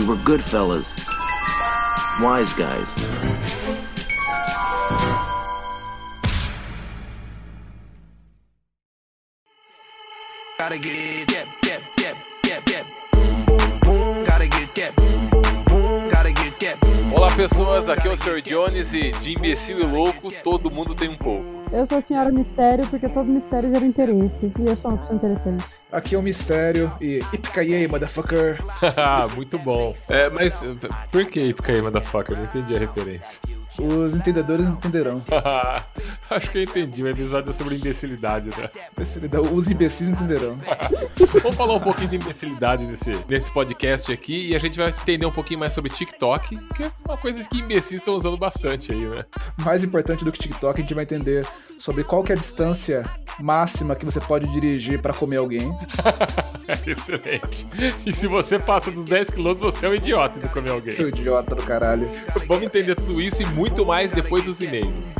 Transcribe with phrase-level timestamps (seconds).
[0.00, 0.96] We were good fellas.
[2.22, 2.88] Wise guys.
[10.58, 11.28] Gotta get.
[13.12, 14.24] Boom, boom, boom.
[14.24, 14.48] Gotta.
[14.96, 16.08] Boom, boom, boom.
[16.08, 16.78] Gotta get dip.
[17.14, 18.40] Olá pessoas, aqui é o Sr.
[18.40, 21.44] Jones e de imbecil e louco todo mundo tem um pouco.
[21.70, 24.50] Eu sou a senhora mistério porque todo mistério gera interesse.
[24.58, 25.79] E eu sou uma pessoa interessante.
[25.92, 28.58] Aqui é o Mistério e Ipkaye, motherfucker.
[29.34, 29.94] Muito bom.
[30.08, 30.62] É, mas
[31.10, 32.36] por que Ipkaí, motherfucker?
[32.36, 33.40] Não entendi a referência.
[33.78, 35.22] Os entendedores entenderão.
[36.28, 38.68] Acho que eu entendi, um episódio sobre imbecilidade, né?
[38.92, 40.58] Imbecilidade- Os imbecis entenderão.
[41.42, 45.24] Vamos falar um pouquinho de imbecilidade nesse, nesse podcast aqui e a gente vai entender
[45.24, 49.06] um pouquinho mais sobre TikTok, que é uma coisa que imbecis estão usando bastante aí,
[49.08, 49.24] né?
[49.58, 51.46] Mais importante do que TikTok, a gente vai entender
[51.78, 55.72] sobre qual é a distância máxima que você pode dirigir pra comer alguém.
[56.86, 57.66] Excelente.
[58.06, 60.92] E se você passa dos 10 km, você é um idiota de comer alguém.
[60.92, 62.08] Seu idiota do caralho.
[62.46, 65.16] Vamos entender tudo isso e muito mais depois dos e-mails.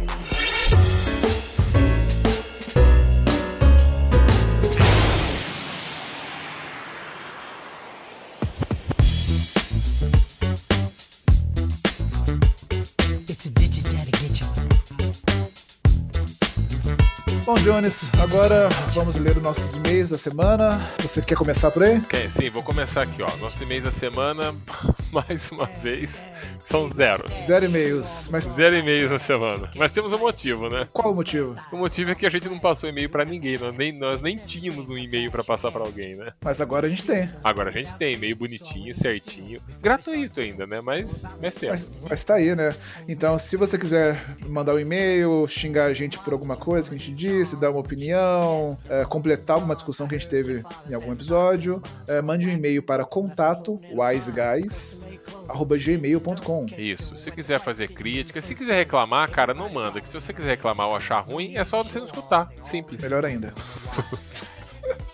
[17.63, 20.81] Jones, agora vamos ler os nossos e-mails da semana.
[20.99, 21.99] Você quer começar por aí?
[21.99, 23.37] Ok, sim, vou começar aqui, ó.
[23.37, 24.55] Nosso e-mails da semana,
[25.13, 26.27] mais uma vez,
[26.65, 27.23] são zero.
[27.47, 28.29] Zero e-mails.
[28.33, 29.71] Mas Zero e-mails na semana.
[29.77, 30.87] Mas temos um motivo, né?
[30.91, 31.55] qual o motivo?
[31.71, 33.59] O motivo é que a gente não passou e-mail pra ninguém.
[33.59, 36.33] Nós nem, nós nem tínhamos um e-mail pra passar pra alguém, né?
[36.43, 37.29] Mas agora a gente tem.
[37.45, 39.61] Agora a gente tem e-mail bonitinho, certinho.
[39.83, 40.81] Gratuito ainda, né?
[40.81, 41.87] Mas, mas temos.
[41.87, 42.75] Mas, mas tá aí, né?
[43.07, 46.99] Então, se você quiser mandar um e-mail, xingar a gente por alguma coisa que a
[46.99, 51.13] gente disse, dar uma opinião, é, completar alguma discussão que a gente teve em algum
[51.13, 56.67] episódio, é, mande um e-mail para contato wiseguys@gmail.com.
[56.77, 57.17] Isso.
[57.17, 60.01] Se quiser fazer crítica, se quiser reclamar, cara, não manda.
[60.01, 62.51] Que se você quiser reclamar ou achar ruim, é só você não escutar.
[62.63, 63.03] Simples.
[63.03, 63.53] Melhor ainda.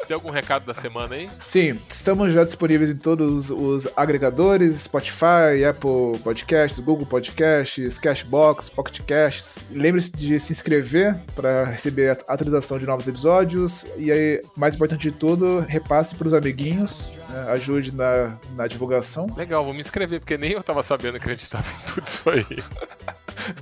[0.06, 1.28] Tem algum recado da semana aí?
[1.30, 9.00] Sim, estamos já disponíveis em todos os agregadores, Spotify, Apple Podcasts, Google Podcasts, Cashbox, Pocket
[9.00, 9.58] Casts.
[9.70, 13.84] Lembre-se de se inscrever para receber a atualização de novos episódios.
[13.96, 19.26] E aí, mais importante de tudo, repasse para os amiguinhos, né, ajude na, na divulgação.
[19.36, 22.06] Legal, vou me inscrever, porque nem eu tava sabendo que a gente tava em tudo
[22.06, 22.64] isso aí.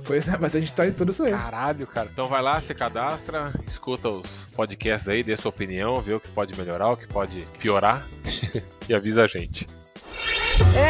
[0.05, 1.31] Pois é, mas a gente tá em tudo isso aí.
[1.31, 2.09] Caralho, cara.
[2.11, 6.29] Então vai lá, se cadastra, escuta os podcasts aí, dê sua opinião, vê o que
[6.35, 8.05] pode melhorar, o que pode piorar
[8.87, 9.65] e avisa a gente.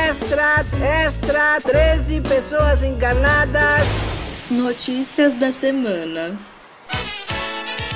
[0.10, 0.66] Extra,
[1.06, 3.84] extra, 13 pessoas enganadas.
[4.50, 6.38] Notícias da semana.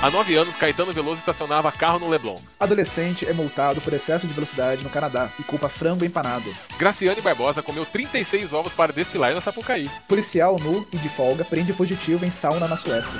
[0.01, 2.39] Há nove anos, Caetano Veloso estacionava carro no Leblon.
[2.57, 6.55] Adolescente é multado por excesso de velocidade no Canadá e culpa frango empanado.
[6.77, 9.91] Graciane Barbosa comeu 36 ovos para desfilar na Sapucaí.
[10.07, 13.19] Policial nu e de folga prende fugitivo em sauna na Suécia.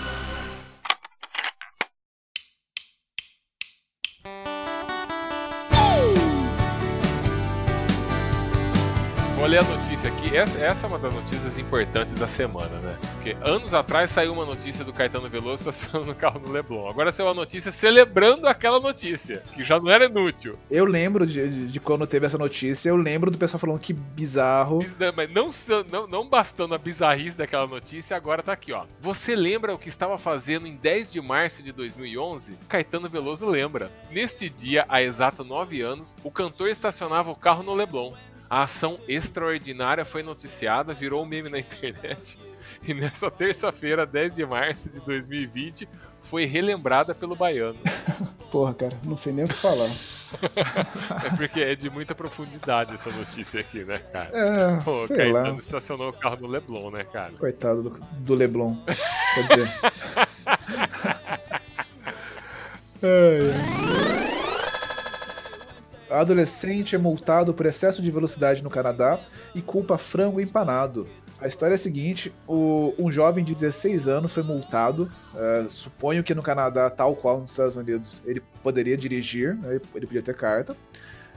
[9.50, 10.36] Ler a notícia aqui.
[10.38, 12.98] Essa, essa é uma das notícias importantes da semana, né?
[13.16, 16.88] Porque anos atrás saiu uma notícia do Caetano Veloso estacionando o carro no Leblon.
[16.88, 20.56] Agora saiu uma notícia celebrando aquela notícia, que já não era inútil.
[20.70, 23.92] Eu lembro de, de- de quando teve essa notícia, eu lembro do pessoal falando que
[23.92, 24.80] bizarro.
[24.80, 25.50] Bis- Mas não,
[25.92, 28.86] não, não bastando a bizarrice daquela notícia, agora tá aqui, ó.
[29.02, 32.56] Você lembra o que estava fazendo em 10 de março de 2011?
[32.68, 33.92] Caetano Veloso lembra.
[34.12, 38.14] Neste dia, há exato 9 anos, o cantor estacionava o carro no Leblon.
[38.50, 42.38] A ação extraordinária foi noticiada, virou um meme na internet.
[42.88, 45.90] E nessa terça-feira, 10 de março de 2020,
[46.22, 47.80] foi relembrada pelo baiano.
[48.52, 49.90] Porra, cara, não sei nem o que falar.
[51.26, 54.30] É porque é de muita profundidade essa notícia aqui, né, cara?
[54.32, 55.56] É, Pô, sei Caetano lá.
[55.56, 57.34] estacionou o carro no Leblon, né, cara?
[57.40, 57.90] Coitado do,
[58.20, 58.76] do Leblon.
[59.34, 59.74] Quer dizer.
[63.02, 63.79] Ai, ai.
[66.10, 69.20] Adolescente é multado por excesso de velocidade no Canadá
[69.54, 71.08] e culpa frango empanado.
[71.40, 75.10] A história é a seguinte: o- um jovem de 16 anos foi multado.
[75.36, 80.06] é, suponho que no Canadá, tal qual nos Estados Unidos, ele poderia dirigir, né, ele-
[80.08, 80.76] podia ter carta.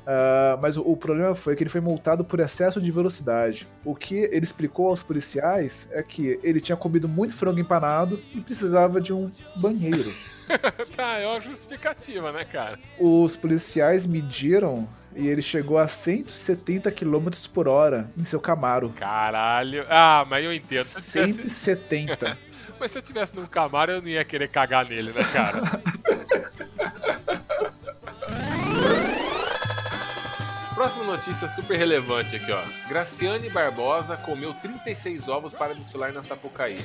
[0.05, 3.69] Ah, mas o, o problema foi que ele foi multado por excesso de velocidade.
[3.85, 8.41] O que ele explicou aos policiais é que ele tinha comido muito frango empanado e
[8.41, 10.13] precisava de um banheiro.
[10.97, 12.79] tá, é uma justificativa, né, cara?
[12.99, 18.91] Os policiais mediram e ele chegou a 170 km por hora em seu Camaro.
[18.91, 19.85] Caralho.
[19.89, 20.85] Ah, mas eu entendo.
[20.85, 22.39] Se eu tivesse- 170.
[22.81, 25.63] Mas se eu tivesse num Camaro, eu não ia querer cagar nele, né, cara?
[30.75, 32.61] Próxima notícia super relevante aqui, ó.
[32.89, 36.79] Graciane Barbosa comeu 36 ovos para desfilar na Sapucaí.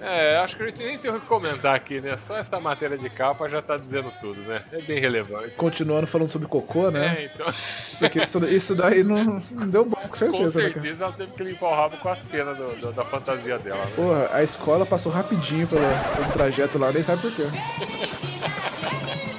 [0.00, 2.16] É, acho que a gente nem tem o que comentar aqui, né?
[2.16, 4.62] Só essa matéria de capa já tá dizendo tudo, né?
[4.72, 5.50] É bem relevante.
[5.56, 7.16] Continuando falando sobre cocô, né?
[7.18, 7.46] É, então,
[7.98, 10.80] Porque isso, isso daí não, não deu bom, com com certeza, né, cara?
[10.82, 13.84] certeza ela teve que limpar o rabo com as penas do- do- da fantasia dela,
[13.84, 13.92] né?
[13.94, 15.82] Porra, a escola passou rapidinho pelo,
[16.16, 17.42] pelo trajeto lá, nem sabe por quê.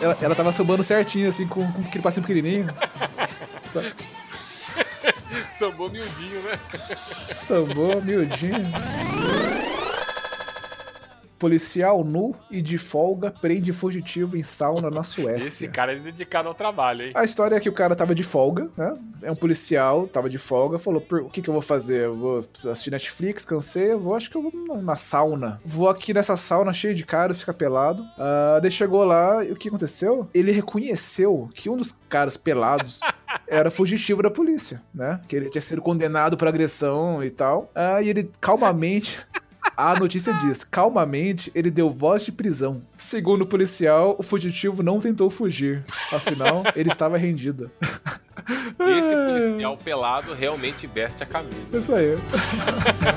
[0.02, 2.68] Ela, ela tava sambando certinho, assim, com, com aquele passinho pequenininho.
[5.50, 6.60] Sambou miudinho, né?
[7.36, 8.66] Sambou, miudinho.
[11.38, 15.48] Policial nu e de folga prende fugitivo em sauna na Suécia.
[15.48, 17.12] Esse cara é dedicado ao trabalho, hein?
[17.16, 18.94] A história é que o cara tava de folga, né?
[19.22, 22.02] É um policial, tava de folga, falou: "Por- o que que eu vou fazer?
[22.06, 25.60] Eu vou assistir Netflix, cansei, eu vou, acho que eu vou na, na sauna.
[25.66, 28.04] Vou aqui nessa sauna cheia de caras, fica pelado.
[28.18, 30.28] Ah, daí chegou lá e o que aconteceu?
[30.34, 33.00] Ele reconheceu que um dos caras pelados
[33.48, 35.20] era fugitivo da polícia, né?
[35.28, 37.70] Que ele tinha sido condenado por agressão e tal.
[37.76, 39.20] Ah, e ele calmamente.
[39.78, 42.82] A notícia diz: calmamente, ele deu voz de prisão.
[42.98, 45.84] Segundo o policial, o fugitivo não tentou fugir.
[46.12, 47.70] Afinal, ele estava rendido.
[48.80, 51.78] Esse policial pelado realmente veste a camisa.
[51.78, 52.16] Isso aí.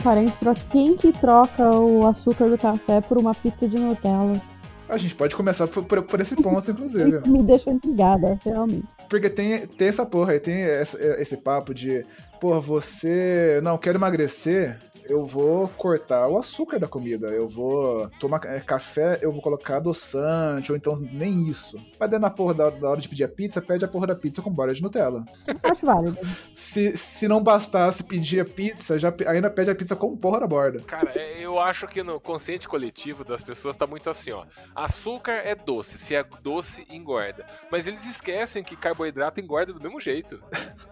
[0.00, 4.40] um parênteses pra quem que troca o açúcar do café por uma pizza de Nutella.
[4.88, 7.20] A gente pode começar por, por- por esse ponto, inclusive.
[7.28, 8.88] Me deixa intrigada, realmente.
[9.08, 12.04] Porque tem, tem essa porra aí, tem essa- esse papo de,
[12.40, 14.78] porra, você não quer emagrecer,
[15.10, 19.78] eu vou cortar o açúcar da comida, eu vou tomar é, café, eu vou colocar
[19.78, 21.84] adoçante, ou então nem isso.
[21.98, 24.14] Mas daí na porra da, da hora de pedir a pizza, pede a porra da
[24.14, 25.24] pizza com borda de Nutella.
[25.64, 26.16] Acho válido.
[26.54, 30.46] Se, se não bastasse pedir a pizza, já ainda pede a pizza com porra da
[30.46, 30.80] borda.
[30.86, 34.44] Cara, é, eu acho que no consciente coletivo das pessoas tá muito assim, ó.
[34.76, 37.44] Açúcar é doce, se é doce, engorda.
[37.68, 40.40] Mas eles esquecem que carboidrato engorda do mesmo jeito.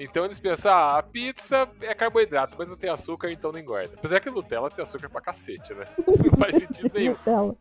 [0.00, 3.96] Então eles pensam, ah, a pizza é carboidrato, mas não tem açúcar, então não engorda.
[4.08, 5.84] Apesar que Nutella tem açúcar pra cacete, né?
[6.06, 7.14] Não faz sentido nenhum.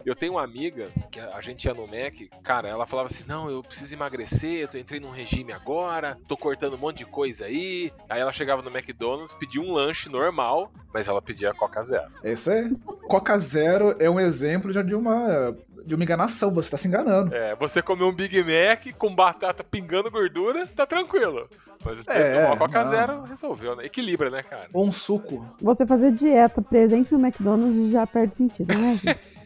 [0.05, 3.49] Eu tenho uma amiga que a gente ia no Mac, cara, ela falava assim: não,
[3.49, 7.45] eu preciso emagrecer, eu tô- entrei num regime agora, tô cortando um monte de coisa
[7.45, 7.91] aí.
[8.09, 12.09] Aí ela chegava no McDonald's, pedia um lanche normal, mas ela pedia Coca Zero.
[12.23, 12.73] É isso aí.
[13.09, 15.53] Coca Zero é um exemplo já de uma,
[15.85, 17.35] de uma enganação, você tá se enganando.
[17.35, 21.49] É, você comeu um Big Mac com batata pingando gordura, tá tranquilo.
[21.83, 22.89] Mas você É, tomou a Coca não.
[22.89, 23.85] Zero, resolveu, né?
[23.85, 24.67] Equilibra, né, cara?
[24.73, 25.45] Ou um suco.
[25.61, 28.99] Você fazer dieta presente no McDonald's já perde sentido, né?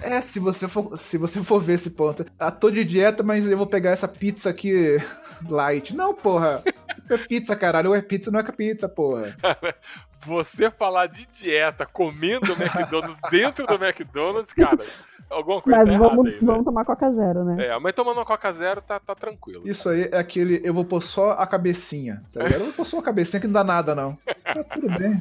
[0.00, 2.24] É, se você for, se você for ver esse ponto.
[2.38, 4.96] Ah, tô de dieta, mas eu vou pegar essa pizza aqui
[5.48, 5.92] light.
[5.94, 6.62] Não, porra.
[7.10, 7.96] É pizza, caralho.
[7.96, 9.36] É pizza, não é pizza, porra.
[10.24, 14.84] Você falar de dieta comendo McDonald's dentro do McDonald's, cara,
[15.32, 16.38] alguma coisa Mas tá vamos, aí, né?
[16.42, 17.66] vamos tomar Coca Zero, né?
[17.66, 19.66] É, mas tomando uma Coca Zero tá, tá tranquilo.
[19.66, 22.60] Isso aí é aquele eu vou pôr só a cabecinha, tá ligado?
[22.60, 24.18] Eu vou pôr só a cabecinha que não dá nada, não.
[24.54, 25.20] Tá tudo bem.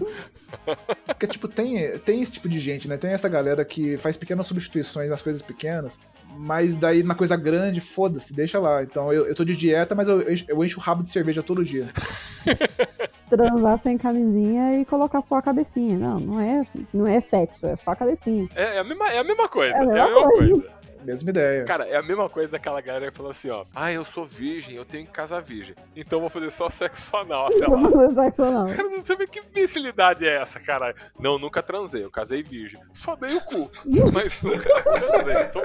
[1.06, 2.98] Porque, tipo, tem, tem esse tipo de gente, né?
[2.98, 6.00] Tem essa galera que faz pequenas substituições nas coisas pequenas,
[6.38, 8.84] mas daí na coisa grande, foda-se, deixa lá.
[8.84, 11.64] Então eu, eu tô de dieta, mas eu, eu encho o rabo de cerveja todo
[11.64, 11.88] dia.
[13.30, 15.98] Transar sem camisinha e colocar só a cabecinha.
[15.98, 18.50] Não, não é, não é sexo, é só a cabecinha.
[18.56, 19.74] É, é a mesma, é a mesma coisa.
[19.76, 20.52] É É a a mesma mesma coisa.
[20.52, 20.81] coisa.
[21.04, 21.66] Mesma ideia.
[21.66, 23.66] Cara, é a mesma coisa daquela galera que falou assim, ó.
[23.74, 25.76] Ah, eu sou virgem, eu tenho que casar virgem.
[25.96, 27.78] Então eu vou fazer só sexo anal até lá.
[27.78, 28.68] Não é sexo, não.
[28.68, 30.96] Cara, não sei que imbecilidade é essa, caralho.
[31.20, 32.80] Não, nunca transei, eu casei virgem.
[32.94, 33.72] Só dei o cu,
[34.14, 35.44] mas nunca transei.
[35.46, 35.62] Tô.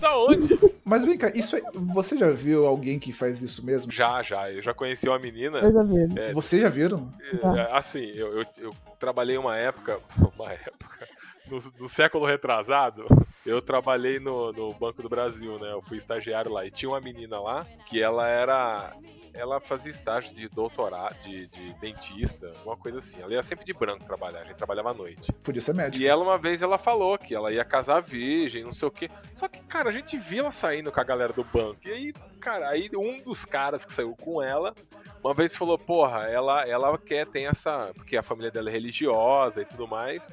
[0.00, 0.58] Da onde?
[0.84, 3.92] Mas vem cá, isso é, você já viu alguém que faz isso mesmo?
[3.92, 4.50] Já, já.
[4.50, 5.58] Eu já conheci uma menina.
[5.58, 6.18] Eu já vi.
[6.18, 7.12] É, Vocês já viram?
[7.32, 9.98] É, assim, eu, eu, eu trabalhei uma época,
[10.36, 11.08] uma época,
[11.48, 13.06] no, no século retrasado,
[13.48, 15.72] eu trabalhei no, no Banco do Brasil, né?
[15.72, 16.66] Eu fui estagiário lá.
[16.66, 18.94] E tinha uma menina lá que ela era.
[19.32, 23.22] Ela fazia estágio de doutorado, de, de dentista, uma coisa assim.
[23.22, 25.32] Ela ia sempre de branco trabalhar, a gente trabalhava à noite.
[25.44, 26.02] Podia ser médico.
[26.02, 29.08] E ela, uma vez, ela falou que ela ia casar virgem, não sei o quê.
[29.32, 31.78] Só que, cara, a gente via ela saindo com a galera do banco.
[31.86, 34.74] E aí, cara, aí um dos caras que saiu com ela,
[35.22, 37.92] uma vez falou, porra, ela, ela quer, tem essa.
[37.94, 40.28] Porque a família dela é religiosa e tudo mais.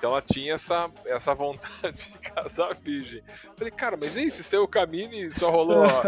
[0.00, 3.22] Então ela tinha essa, essa vontade de casar virgem.
[3.54, 6.02] Falei, cara, mas e se caminho e só rolou ó,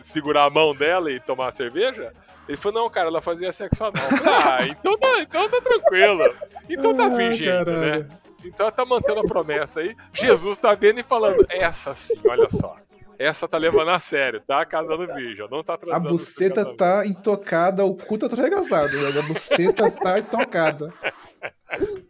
[0.00, 2.12] segurar a mão dela e tomar a cerveja?
[2.46, 4.04] Ele falou, não, cara, ela fazia sexo anal.
[4.24, 6.32] Ah, então tá, então tá tranquilo.
[6.70, 8.08] Então tá Ah, virgem ainda, né?
[8.44, 9.96] Então ela tá mantendo a promessa aí.
[10.12, 12.76] Jesus tá vendo e falando, essa sim, olha só.
[13.18, 16.08] essa tá levando a sério, tá casando virgem, não tá A transando.
[16.10, 20.94] buceta tá intocada, o cu tá arregaçado, mas a buceta tá intocada.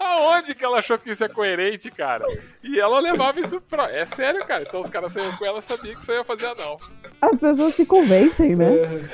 [0.00, 2.24] Aonde que ela achou que isso é coerente, cara?
[2.62, 3.90] E ela levava isso pra.
[3.90, 4.62] É sério, cara.
[4.62, 6.78] Então os caras saíam com ela sabia que isso ia fazer anal.
[7.20, 8.66] As pessoas se convencem, né?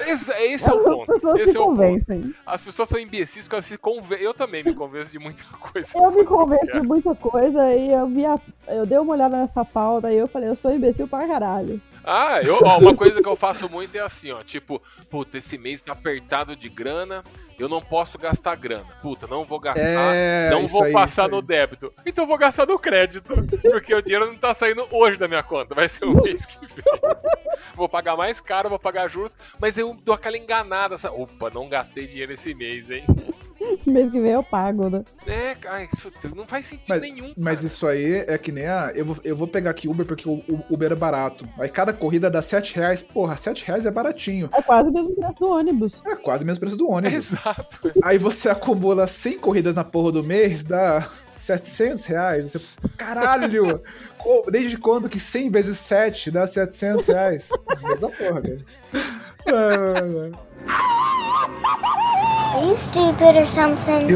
[0.06, 1.06] Esse, esse é o As ponto.
[1.12, 1.76] pessoas Esse se é o ponto.
[1.76, 2.34] convencem.
[2.44, 4.24] As pessoas são imbecis porque elas se convencem.
[4.26, 5.88] Eu também me convenço de muita coisa.
[5.96, 8.38] Eu me convenço de muita coisa e eu vi a...
[8.68, 11.80] eu dei uma olhada nessa pauta e eu falei, eu sou imbecil pra caralho.
[12.04, 14.42] Ah, eu, ó, uma coisa que eu faço muito é assim, ó.
[14.42, 14.80] Tipo,
[15.10, 17.24] puta, esse mês tá apertado de grana,
[17.58, 18.84] eu não posso gastar grana.
[19.00, 21.92] Puta, não vou gastar, É, não vou aí, passar no débito.
[22.04, 23.34] Então eu vou gastar no crédito.
[23.62, 26.58] Porque o dinheiro não tá saindo hoje da minha conta, vai ser o mês que
[26.58, 26.84] vem.
[27.74, 30.96] Vou pagar mais caro, vou pagar juros, mas eu dou aquela enganada.
[30.98, 31.16] Sabe?
[31.20, 33.04] Opa, não gastei dinheiro esse mês, hein?
[33.86, 35.02] Mês que vem eu pago, né?
[35.26, 35.88] É, ai,
[36.34, 37.32] não faz sentido Mas, nenhum.
[37.36, 37.66] mas cara.
[37.66, 38.92] isso aí é que nem a.
[38.94, 41.46] Eu vou, eu vou pegar aqui Uber porque o, o Uber é barato.
[41.58, 43.02] Aí cada corrida dá 7 reais.
[43.02, 44.48] Porra, 7 reais é baratinho.
[44.52, 46.02] É quase o mesmo preço do ônibus.
[46.06, 47.14] É quase o mesmo preço do ônibus.
[47.34, 47.92] Exato.
[48.02, 51.08] Aí você acumula 100 corridas na porra do mês, dá
[51.44, 52.52] 700 reais.
[52.52, 52.60] Você,
[52.96, 53.82] caralho!
[54.50, 57.50] Desde quando que 100 vezes 7 dá 700 reais?
[57.92, 58.64] Essa porra, velho.
[59.46, 60.54] Ah,
[62.56, 64.06] Are you stupid or something?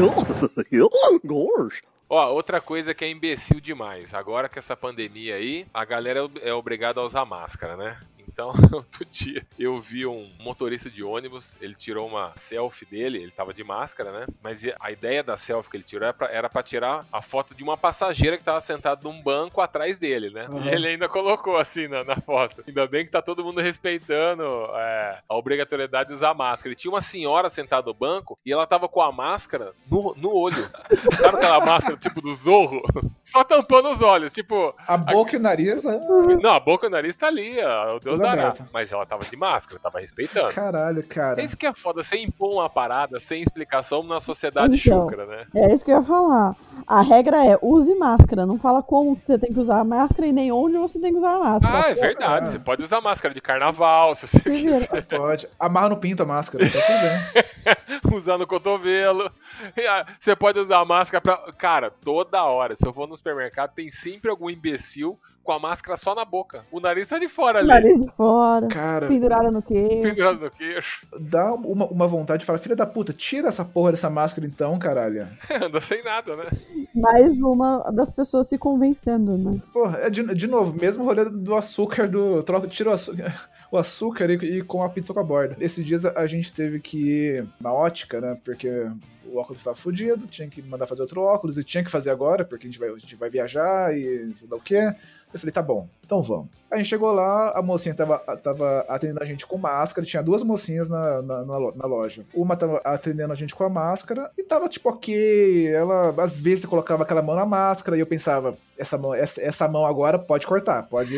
[1.23, 1.83] Gosh.
[2.09, 4.15] Ó, outra coisa que é imbecil demais.
[4.15, 7.99] Agora que essa pandemia aí, a galera é é obrigada a usar máscara, né?
[8.39, 13.31] Então, outro dia eu vi um motorista de ônibus, ele tirou uma selfie dele, ele
[13.31, 14.27] tava de máscara, né?
[14.41, 17.53] Mas a ideia da selfie que ele tirou era pra, era pra tirar a foto
[17.53, 20.47] de uma passageira que tava sentada num banco atrás dele, né?
[20.47, 20.63] Uhum.
[20.63, 22.63] E ele ainda colocou assim na, na foto.
[22.65, 24.43] Ainda bem que tá todo mundo respeitando
[24.73, 26.71] é, a obrigatoriedade de usar máscara.
[26.71, 30.33] E tinha uma senhora sentada no banco e ela tava com a máscara no, no
[30.33, 30.69] olho.
[31.19, 32.81] Sabe aquela máscara tipo do zorro?
[33.21, 34.73] Só tampando os olhos, tipo.
[34.87, 35.85] a boca e o nariz.
[35.85, 35.99] ah,
[36.41, 38.47] Não, a boca e o nariz tá ali, ó, o Deus Tudo dará.
[38.49, 38.65] aberto.
[38.73, 40.53] Mas ela tava de máscara, tava respeitando.
[40.53, 41.41] Caralho, cara.
[41.41, 45.01] Esse que é foda, sem impor uma parada, sem explicação na sociedade Então.
[45.09, 45.45] chucra, né?
[45.55, 46.55] É isso que eu ia falar.
[46.87, 48.45] A regra é use máscara.
[48.45, 51.17] Não fala como você tem que usar a máscara e nem onde você tem que
[51.17, 51.85] usar a máscara.
[51.85, 52.49] Ah, é verdade.
[52.49, 54.79] Você pode usar máscara de carnaval, se você vira.
[54.79, 55.05] quiser.
[55.19, 55.47] Pode.
[55.59, 58.15] Amarra no pinto a máscara, tá tudo bem.
[58.17, 59.29] usar no cotovelo.
[59.75, 61.51] E, ah, Você pode usar a máscara pra.
[61.53, 62.75] Cara, toda hora.
[62.75, 65.19] Se eu for no supermercado, tem sempre algum imbecil
[65.49, 66.63] com a máscara só na boca.
[66.71, 67.67] O nariz tá de fora ali.
[67.67, 70.03] Nariz de fora, Cara, pendurada no queixo.
[70.03, 71.07] Pendurado no queixo.
[71.19, 74.77] dá uma, uma vontade de falar, filha da puta, tira essa porra dessa máscara então,
[74.77, 75.27] caralho.
[75.59, 76.51] Anda sem nada, né?
[76.93, 79.59] Mais uma das pessoas se convencendo, né?
[79.73, 83.33] Porra, é de, de novo, mesmo rolê do açúcar, do troca, tira o açúcar,
[83.71, 85.55] o açúcar e, e com a pizza com a borda.
[85.59, 88.37] Esses dias a, gente teve que ir na ótica, né?
[88.43, 88.87] Porque
[89.25, 92.43] o óculos estava fudido, tinha que mandar fazer outro óculos e tinha que fazer agora,
[92.43, 94.93] porque a gente vai, a gente vai viajar e sei lá o quê.
[95.31, 96.47] Eu falei, tá bom, então vamos.
[96.71, 100.41] A gente chegou lá, a mocinha tava, tava atendendo a gente com máscara, tinha duas
[100.41, 102.25] mocinhas na, na, na loja.
[102.33, 105.67] Uma tava atendendo a gente com a máscara e tava tipo ok.
[105.67, 109.67] Ela às vezes colocava aquela mão na máscara e eu pensava, essa mão, essa, essa
[109.67, 111.15] mão agora pode cortar, pode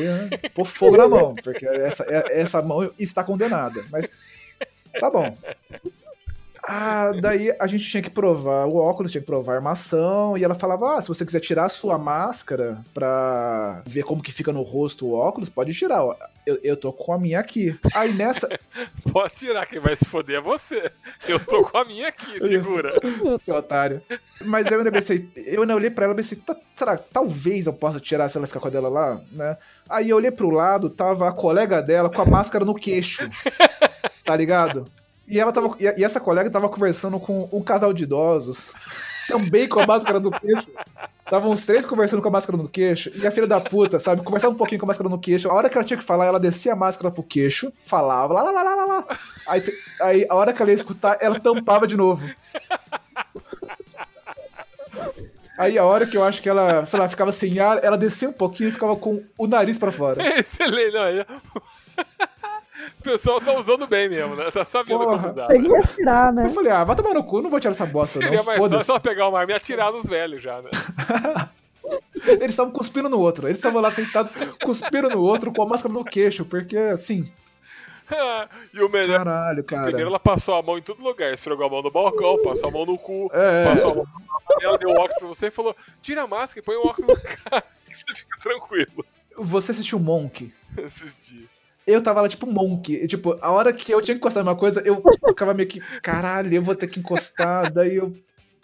[0.53, 3.83] pôr fogo na mão, porque essa, é- essa mão está condenada.
[3.91, 4.11] Mas
[4.99, 5.31] tá bom.
[6.63, 10.43] Ah, daí a gente tinha que provar o óculos, tinha que provar a armação, e
[10.43, 14.53] ela falava: Ah, se você quiser tirar a sua máscara pra ver como que fica
[14.53, 16.03] no rosto o óculos, pode tirar.
[16.03, 16.15] ó.
[16.45, 17.77] Eu, eu tô com a minha aqui.
[17.93, 18.49] Aí nessa.
[19.13, 20.91] Pode tirar, quem vai se foder é você.
[21.27, 22.91] Eu tô com a minha aqui, segura.
[23.37, 24.01] seu otário.
[24.43, 27.67] Mas eu ainda pensei, eu ainda olhei pra ela e pensei, "Tá- será que talvez
[27.67, 29.55] eu possa tirar se ela ficar com a dela lá, né?
[29.87, 33.29] Aí eu olhei pro lado, tava a colega dela com a máscara no queixo.
[34.23, 34.85] Tá ligado?
[35.31, 35.73] E ela tava.
[35.79, 38.73] E essa colega tava conversando com um casal de idosos.
[39.29, 40.67] Também com a máscara no queixo.
[41.23, 43.09] Estavam os três conversando com a máscara no queixo.
[43.15, 44.23] E a filha da puta, sabe?
[44.23, 45.49] Conversava um pouquinho com a máscara no queixo.
[45.49, 48.43] A hora que ela tinha que falar, ela descia a máscara pro queixo, falava lá,
[48.43, 49.05] lá, lá, lá, lá.
[49.47, 49.63] Aí,
[50.01, 52.29] aí a hora que ela ia escutar, ela tampava de novo.
[55.57, 58.27] Aí a hora que eu acho que ela, sei lá, ficava sem ar, ela descia
[58.27, 60.21] um pouquinho e ficava com o nariz pra fora.
[60.37, 61.41] Excelente, não.
[63.01, 64.51] O pessoal tá usando bem mesmo, né?
[64.51, 65.17] Tá sabendo Porra.
[65.17, 65.47] como usar.
[65.47, 65.79] Tem que né?
[65.79, 66.45] respirar, né?
[66.45, 68.45] Eu falei, ah, vai tomar no cu, não vou tirar essa bosta, Seria não.
[68.45, 68.85] mais fácil Foda-se.
[68.85, 70.69] só pegar uma arma e atirar nos velhos já, né?
[72.23, 73.47] Eles estavam cuspindo no outro.
[73.47, 74.31] Eles estavam lá sentados,
[74.61, 77.29] cuspindo no outro com a máscara no queixo, porque assim.
[78.73, 79.23] e o melhor.
[79.23, 79.83] Caralho, cara.
[79.85, 82.71] Primeiro ela passou a mão em todo lugar, esfregou a mão no balcão, passou a
[82.71, 83.65] mão no cu, É.
[83.73, 84.31] passou a mão no
[84.61, 87.07] ela deu o óculos pra você e falou: tira a máscara e põe o óculos
[87.07, 87.15] na
[87.49, 89.05] cara, que você fica tranquilo.
[89.37, 90.53] Você assistiu Monk?
[90.85, 91.49] Assisti.
[91.91, 93.07] Eu tava lá, tipo, Monk.
[93.07, 95.79] Tipo, a hora que eu tinha que encostar em uma coisa, eu ficava meio que,
[96.01, 97.71] caralho, eu vou ter que encostar.
[97.71, 98.13] Daí eu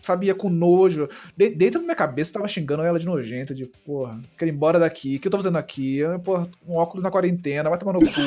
[0.01, 1.09] sabia com nojo.
[1.35, 4.53] De- dentro da minha cabeça eu tava xingando ela de nojenta, de porra, quero ir
[4.53, 5.97] embora daqui, o que eu tô fazendo aqui?
[5.97, 8.21] Eu, Porra, um óculos na quarentena, vai tomar no cu,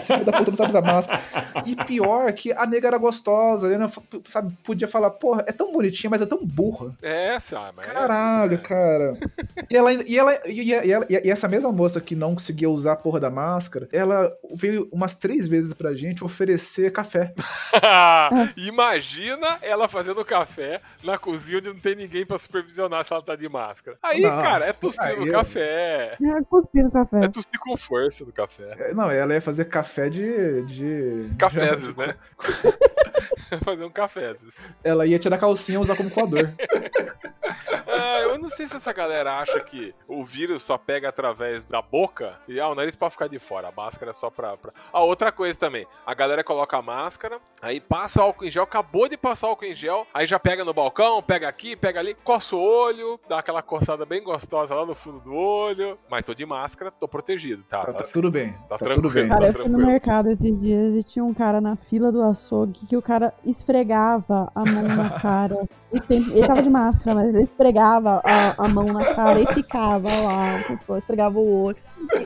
[0.00, 1.20] esse filho da puta não sabe usar máscara.
[1.66, 3.86] E pior é que a nega era gostosa, né?
[4.28, 6.94] sabe, podia falar, porra, é tão bonitinha, mas é tão burra.
[7.02, 7.80] É, sabe?
[7.80, 9.16] é- Caralho, cara.
[9.70, 12.92] E, ela, e, ela, e, e ela- e essa mesma moça que não conseguia usar
[12.92, 17.32] a porra da máscara, ela veio umas três vezes pra gente oferecer café.
[18.56, 23.34] Imagina ela fazendo café na cozinha onde não tem ninguém pra supervisionar se ela tá
[23.36, 23.98] de máscara.
[24.02, 24.30] Aí, Não.
[24.42, 26.16] cara, é tossir no eu- café.
[26.20, 27.24] É cuspir no café.
[27.24, 28.74] É tossir com força no café.
[28.78, 30.62] É, Não, ela ia fazer café de.
[30.62, 32.14] de Cafézes, de- né?
[33.64, 34.64] Fazer um cafézes.
[34.82, 36.48] Ela ia tirar a calcinha e usar como coador.
[37.94, 41.82] Ah, eu não sei se essa galera acha que o vírus só pega através da
[41.82, 44.72] boca e ah, o nariz pode ficar de fora, a máscara é só pra, pra.
[44.92, 45.86] Ah, outra coisa também.
[46.06, 49.74] A galera coloca a máscara, aí passa álcool em gel, acabou de passar álcool em
[49.74, 53.60] gel, aí já pega no balcão, pega aqui, pega ali, coça o olho, dá aquela
[53.62, 55.98] coçada bem gostosa lá no fundo do olho.
[56.08, 57.80] Mas tô de máscara, tô protegido, tá?
[57.80, 58.52] Tá, tá Assim, tudo bem.
[58.68, 59.28] tá Tá, tudo bem.
[59.28, 59.28] tranquilo.
[59.28, 59.86] Cara, eu fui no tranquilo.
[59.86, 64.50] mercado esses dias e tinha um cara na fila do açougue que o cara esfregava
[64.54, 65.56] a mão na cara.
[66.08, 70.62] Ele tava de máscara, mas ele esfregava a, a mão na cara e ficava lá,
[70.64, 71.76] tipo, esfregava o olho.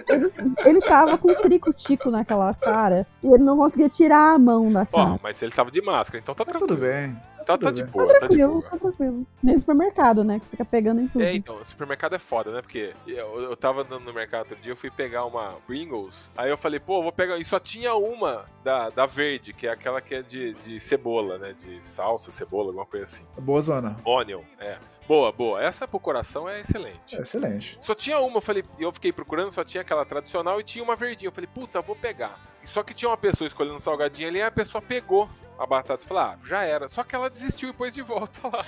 [0.08, 0.32] Ele,
[0.64, 4.86] ele tava com um ciricutico naquela cara e ele não conseguia tirar a mão da
[4.92, 5.20] Ó, cara.
[5.22, 6.74] mas ele tava de máscara, então tá Tá tranquilo.
[6.76, 7.14] tudo bem.
[7.46, 8.62] Tá, tá de boa, tá de Tranquilo, boa.
[8.64, 9.26] tá tranquilo.
[9.40, 10.40] Nem supermercado, né?
[10.40, 11.22] Que você fica pegando em tudo.
[11.22, 12.60] É, então, o supermercado é foda, né?
[12.60, 16.50] Porque eu, eu tava andando no mercado outro dia, eu fui pegar uma Pringles, aí
[16.50, 17.38] eu falei, pô, vou pegar.
[17.38, 21.38] E só tinha uma da, da verde, que é aquela que é de, de cebola,
[21.38, 21.52] né?
[21.52, 23.24] De salsa, cebola, alguma coisa assim.
[23.38, 23.96] Boa zona.
[24.04, 24.76] Onion, é.
[25.06, 25.62] Boa, boa.
[25.62, 27.16] Essa pro coração é excelente.
[27.16, 27.78] É excelente.
[27.80, 30.96] Só tinha uma, eu falei, eu fiquei procurando, só tinha aquela tradicional e tinha uma
[30.96, 31.28] verdinha.
[31.28, 32.40] Eu falei, puta, vou pegar.
[32.62, 36.04] E Só que tinha uma pessoa escolhendo salgadinho ali, e a pessoa pegou a batata
[36.04, 36.88] e falou, ah, já era.
[36.88, 38.64] Só que ela desistiu e pôs de volta lá.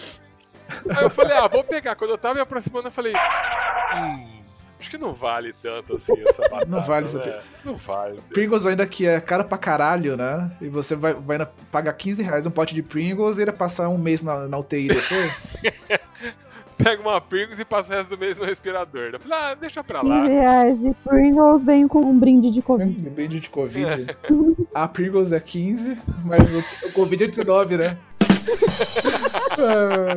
[0.97, 1.97] Aí eu falei, ah, vou pegar.
[1.97, 3.15] Quando eu tava me aproximando, eu falei,
[3.97, 4.38] hum,
[4.79, 6.67] acho que não vale tanto assim essa batata.
[6.71, 7.41] Não vale isso né?
[7.65, 8.21] Não vale.
[8.33, 10.51] Pringles ainda que é cara pra caralho, né?
[10.61, 13.99] E você vai, vai pagar 15 reais um pote de Pringles e ele passar um
[13.99, 15.43] mês na, na UTI depois.
[16.79, 19.11] Pega uma Pringles e passa o resto do mês no respirador.
[19.13, 20.23] Eu falei, ah, deixa pra lá.
[20.23, 23.11] 15 reais de Pringles vem com um brinde de Covid.
[23.11, 24.17] Brinde de Covid.
[24.73, 27.99] A Pringles é 15, mas o, o Covid é 19, né?
[29.59, 30.15] Ah,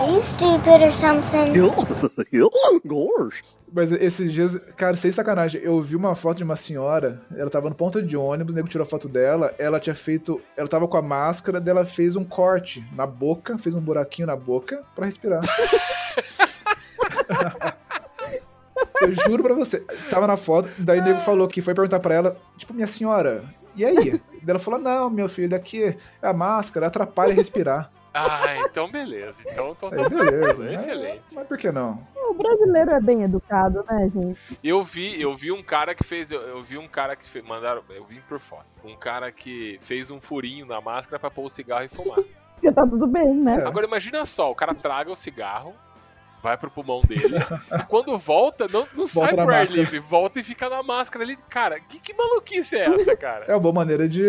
[0.00, 1.52] Are you stupid or something?
[2.86, 3.42] Gosh.
[3.70, 7.68] Mas esses dias, cara, sem sacanagem, eu vi uma foto de uma senhora, ela tava
[7.68, 10.88] no ponto de ônibus, o nego tirou a foto dela, ela tinha feito, ela tava
[10.88, 15.04] com a máscara, dela fez um corte na boca, fez um buraquinho na boca pra
[15.04, 15.42] respirar.
[19.02, 22.14] eu juro pra você, tava na foto, daí o nego falou que foi perguntar pra
[22.14, 23.44] ela, tipo, minha senhora,
[23.76, 24.12] e aí?
[24.12, 27.90] Daí ela falou, não, meu filho, aqui é a máscara, atrapalha respirar.
[28.12, 29.42] Ah, então beleza.
[29.46, 30.68] Então, então Aí, beleza.
[30.68, 31.22] É excelente.
[31.26, 32.06] Mas, mas por que não?
[32.16, 34.58] O brasileiro é bem educado, né, gente?
[34.62, 37.44] Eu vi, eu vi um cara que fez, eu, eu vi um cara que fez,
[37.44, 38.66] mandaram, eu vi por fora.
[38.84, 42.18] Um cara que fez um furinho na máscara pra pôr o cigarro e fumar.
[42.54, 43.60] Porque tá tudo bem, né?
[43.60, 43.66] É.
[43.66, 45.74] Agora imagina só, o cara traga o cigarro,
[46.42, 49.80] vai pro pulmão dele, e quando volta, não, não sai Volta na pro ar máscara.
[49.80, 51.36] livre, volta e fica na máscara ali.
[51.48, 53.44] Cara, que, que maluquice é essa, cara?
[53.46, 54.22] É uma boa maneira de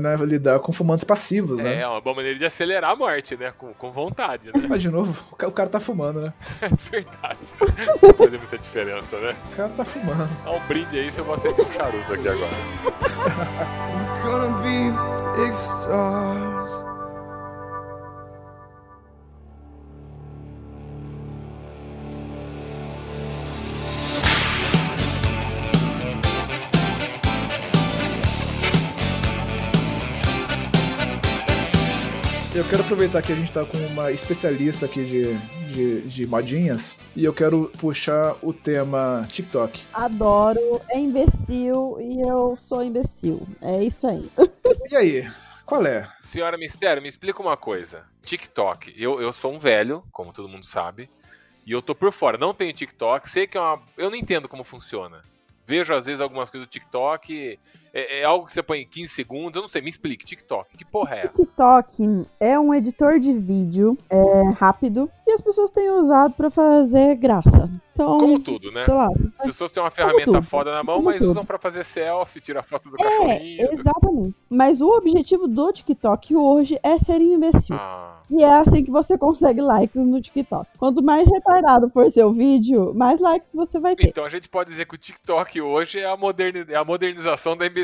[0.00, 1.80] né, lidar com fumantes passivos, né?
[1.80, 3.52] É uma boa maneira de acelerar a morte, né?
[3.56, 4.66] Com, com vontade, né?
[4.68, 6.32] Mas de novo, o ca- o cara tá fumando, né?
[6.60, 7.38] É verdade.
[8.02, 9.34] Não faz muita diferença, né?
[9.52, 10.28] O cara tá fumando.
[10.44, 12.50] Dá um brinde aí se eu vou acender um charuto aqui agora.
[14.24, 14.90] Gonna be
[15.40, 15.54] big
[32.74, 35.38] quero aproveitar que a gente tá com uma especialista aqui de,
[35.72, 39.80] de, de modinhas e eu quero puxar o tema TikTok.
[39.92, 43.46] Adoro, é imbecil e eu sou imbecil.
[43.62, 44.28] É isso aí.
[44.90, 45.30] E aí,
[45.64, 46.08] qual é?
[46.18, 48.06] Senhora Mistério, me explica uma coisa.
[48.22, 48.92] TikTok.
[48.96, 51.08] Eu, eu sou um velho, como todo mundo sabe,
[51.64, 52.36] e eu tô por fora.
[52.36, 53.80] Não tenho TikTok, sei que é uma.
[53.96, 55.22] Eu não entendo como funciona.
[55.64, 57.56] Vejo às vezes algumas coisas do TikTok.
[57.94, 59.54] É, é algo que você põe em 15 segundos.
[59.56, 60.24] Eu não sei, me explique.
[60.24, 60.76] TikTok.
[60.76, 61.42] Que porra é essa?
[61.44, 65.08] TikTok é um editor de vídeo é, rápido.
[65.26, 67.70] E as pessoas têm usado pra fazer graça.
[67.94, 68.82] Então, Como tudo, né?
[68.88, 69.08] lá.
[69.38, 70.42] As pessoas têm uma ferramenta tudo.
[70.42, 71.30] foda na mão, mas tudo.
[71.30, 73.68] usam pra fazer selfie, tirar foto do É, cachorrinho.
[73.70, 74.34] do- exatamente.
[74.50, 77.76] Mas o objetivo do TikTok hoje é ser imbecil.
[77.78, 80.68] Ah, E é assim que você consegue likes no TikTok.
[80.76, 84.08] Quanto mais retardado for seu vídeo, mais likes você vai ter.
[84.08, 87.56] então a gente pode dizer que o TikTok hoje é a, moderni- é a modernização
[87.56, 87.83] da imbecilidade.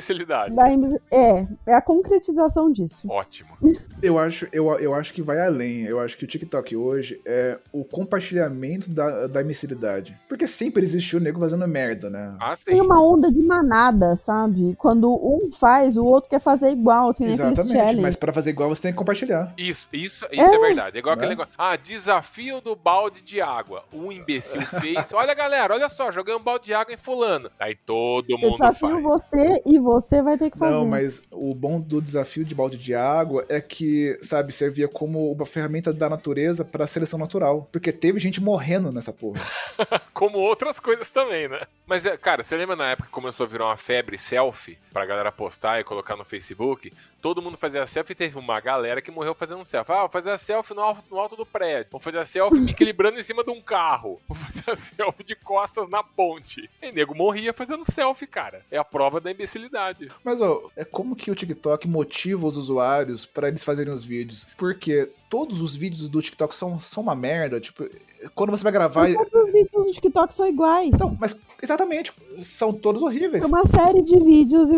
[0.54, 3.06] Da imbe- É, é a concretização disso.
[3.08, 3.50] Ótimo.
[4.02, 5.82] Eu acho, eu, eu acho que vai além.
[5.82, 10.18] Eu acho que o TikTok hoje é o compartilhamento da, da imbecilidade.
[10.26, 12.34] Porque sempre existiu o nego fazendo merda, né?
[12.40, 12.64] Ah, sim.
[12.64, 14.74] Tem uma onda de manada, sabe?
[14.78, 17.12] Quando um faz, o outro quer fazer igual.
[17.12, 17.72] Tem Exatamente.
[17.74, 18.00] challenge.
[18.00, 19.52] Mas pra fazer igual você tem que compartilhar.
[19.58, 20.58] Isso, isso, isso é, É.
[20.58, 20.96] verdade.
[20.96, 21.34] É igual aquele Né?
[21.36, 21.52] negócio.
[21.58, 23.84] Ah, desafio do balde de água.
[23.92, 25.12] Um imbecil fez.
[25.12, 27.50] Olha, galera, olha só, joguei um balde de água em fulano.
[27.60, 29.02] Aí todo mundo desafio faz.
[29.02, 29.89] você e você
[30.22, 30.72] vai ter que fazer.
[30.72, 35.32] Não, mas o bom do desafio de balde de água é que, sabe, servia como
[35.32, 37.68] uma ferramenta da natureza pra seleção natural.
[37.72, 39.40] Porque teve gente morrendo nessa porra.
[40.12, 41.60] Como outras coisas também, né?
[41.86, 45.06] Mas, é, cara, você lembra na época que começou a virar uma febre selfie pra
[45.06, 46.92] galera postar e colocar no Facebook?
[47.20, 49.92] Todo mundo fazia selfie e teve uma galera que morreu fazendo selfie.
[49.92, 51.90] Ah, vou fazer a selfie no alto, no alto do prédio.
[51.90, 54.20] Vou fazer a selfie me equilibrando em cima de um carro.
[54.26, 56.68] Vou fazer a selfie de costas na ponte.
[56.82, 58.64] E nego morria fazendo selfie, cara.
[58.70, 60.10] É a prova da imbecilidade.
[60.24, 64.46] Mas, ó, é como que o TikTok motiva os usuários pra eles fazerem os vídeos.
[64.56, 67.60] Porque todos os vídeos do TikTok são, são uma merda.
[67.60, 67.88] Tipo,
[68.34, 69.12] quando você vai gravar.
[69.12, 70.90] Todos os vídeos do TikTok são iguais.
[70.98, 73.44] Não, mas exatamente, são todos horríveis.
[73.44, 74.76] É uma série de vídeos e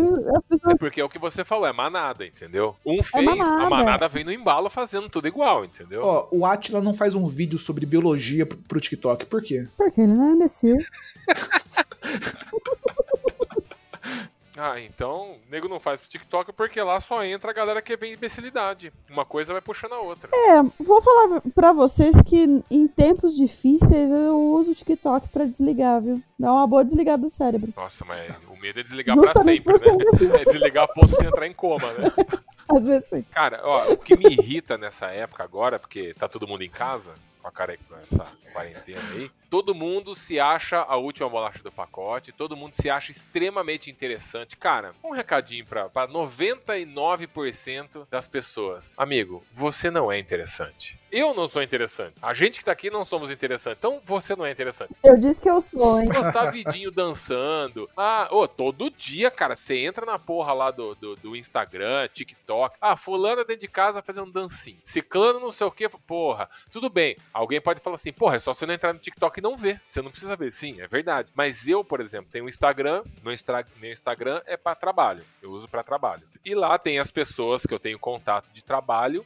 [0.69, 2.75] É porque é o que você falou, é manada, entendeu?
[2.85, 3.69] Um fez, a manada.
[3.69, 6.01] manada vem no embalo fazendo tudo igual, entendeu?
[6.03, 9.25] Ó, o Atila não faz um vídeo sobre biologia pro, pro TikTok.
[9.25, 9.67] Por quê?
[9.77, 10.77] Porque ele não é imbecil.
[14.57, 17.97] Ah, então, o nego não faz pro TikTok porque lá só entra a galera que
[17.97, 18.93] vem imbecilidade.
[19.09, 20.29] Uma coisa vai puxando a outra.
[20.31, 26.01] É, vou falar pra vocês que em tempos difíceis eu uso o TikTok pra desligar,
[26.01, 26.21] viu?
[26.37, 27.73] Dá uma boa desligada do cérebro.
[27.75, 29.97] Nossa, mas o medo é desligar pra sempre, né?
[30.41, 32.09] É desligar a ponto de entrar em coma, né?
[32.69, 33.21] Às vezes sim.
[33.31, 37.13] Cara, ó, o que me irrita nessa época agora, porque tá todo mundo em casa,
[37.43, 41.71] com a cara com essa quarentena aí, todo mundo se acha a última bolacha do
[41.71, 44.55] pacote, todo mundo se acha extremamente interessante.
[44.55, 48.93] Cara, um recadinho pra, pra 99% das pessoas.
[48.97, 50.97] Amigo, você não é interessante.
[51.15, 52.15] Eu não sou interessante.
[52.19, 53.83] A gente que tá aqui não somos interessantes.
[53.83, 54.91] Então você não é interessante.
[55.03, 56.09] Eu disse que eu sou, hein?
[56.09, 57.87] Postar vidinho dançando.
[57.95, 62.75] Ah, ô, todo dia, cara, você entra na porra lá do, do, do Instagram, TikTok.
[62.81, 64.79] Ah, fulana dentro de casa fazendo dancinho.
[64.83, 65.87] Ciclano não sei o que.
[65.87, 67.15] Porra, tudo bem.
[67.31, 69.79] Alguém pode falar assim, porra, é só você não entrar no TikTok e não ver.
[69.87, 70.51] Você não precisa ver.
[70.51, 71.31] Sim, é verdade.
[71.35, 73.03] Mas eu, por exemplo, tenho um Instagram.
[73.23, 75.23] Meu, Instra- meu Instagram é pra trabalho.
[75.43, 76.23] Eu uso pra trabalho.
[76.43, 79.23] E lá tem as pessoas que eu tenho contato de trabalho.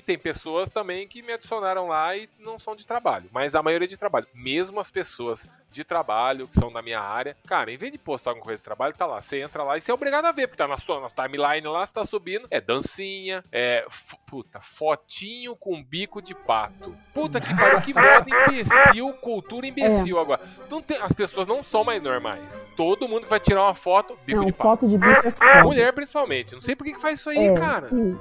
[0.00, 3.62] E tem pessoas também que me adicionaram lá e não são de trabalho, mas a
[3.62, 4.26] maioria é de trabalho.
[4.34, 8.30] Mesmo as pessoas de trabalho, que são da minha área, cara, em vez de postar
[8.30, 9.20] alguma coisa de trabalho, tá lá.
[9.20, 11.66] Você entra lá e você é obrigado a ver, porque tá na sua na timeline
[11.68, 12.48] lá, você tá subindo.
[12.50, 13.86] É dancinha, é.
[14.26, 16.96] Puta, fotinho com bico de pato.
[17.12, 20.20] Puta que pariu, que moda imbecil, cultura imbecil É.
[20.22, 20.40] agora.
[20.86, 22.66] Tem- as pessoas não são mais normais.
[22.74, 24.62] Todo mundo que vai tirar uma foto, bico Não, de pato.
[24.70, 25.62] foto de bico é foda.
[25.64, 26.54] Mulher, principalmente.
[26.54, 27.90] Não sei por que que faz isso aí, É, cara.
[27.90, 28.18] sim.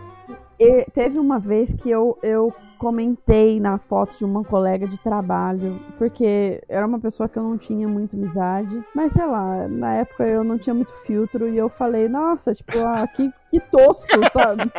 [0.94, 6.64] Teve uma vez que eu, eu comentei na foto de uma colega de trabalho, porque
[6.68, 10.44] era uma pessoa que eu não tinha muita amizade, mas sei lá, na época eu
[10.44, 14.72] não tinha muito filtro e eu falei, nossa, tipo, ah, que, que tosco, sabe?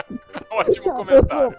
[0.51, 1.57] Ótimo A comentário.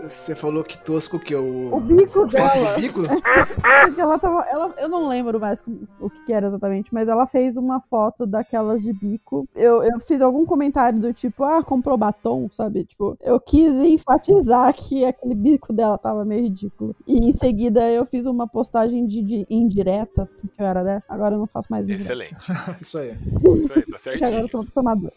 [0.00, 1.74] Você falou que tosco que o.
[1.74, 2.74] o bico Foto dela.
[2.76, 3.02] bico?
[3.98, 4.44] Ela tava.
[4.48, 5.62] Ela, eu não lembro mais
[6.00, 9.46] o que, que era exatamente, mas ela fez uma foto daquelas de bico.
[9.54, 12.84] Eu, eu fiz algum comentário do tipo, ah, comprou batom, sabe?
[12.84, 16.94] Tipo, eu quis enfatizar que aquele bico dela tava meio ridículo.
[17.06, 21.04] E em seguida eu fiz uma postagem de, de indireta, porque eu era dessa.
[21.08, 22.02] Agora eu não faço mais indireta.
[22.04, 22.36] Excelente.
[22.82, 23.16] Isso aí.
[23.16, 24.40] Isso aí, tá Porque agora certinho.
[24.40, 25.12] eu tô tomador.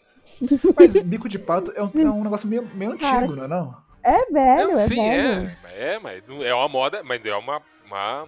[0.78, 3.48] Mas bico de pato é um, é um negócio meio, meio Cara, antigo, não é
[3.48, 3.74] não?
[4.02, 5.50] É velho, Não, é sim, velho.
[5.74, 5.94] é.
[5.94, 8.26] É, mas não- é uma moda, mas é uma, uma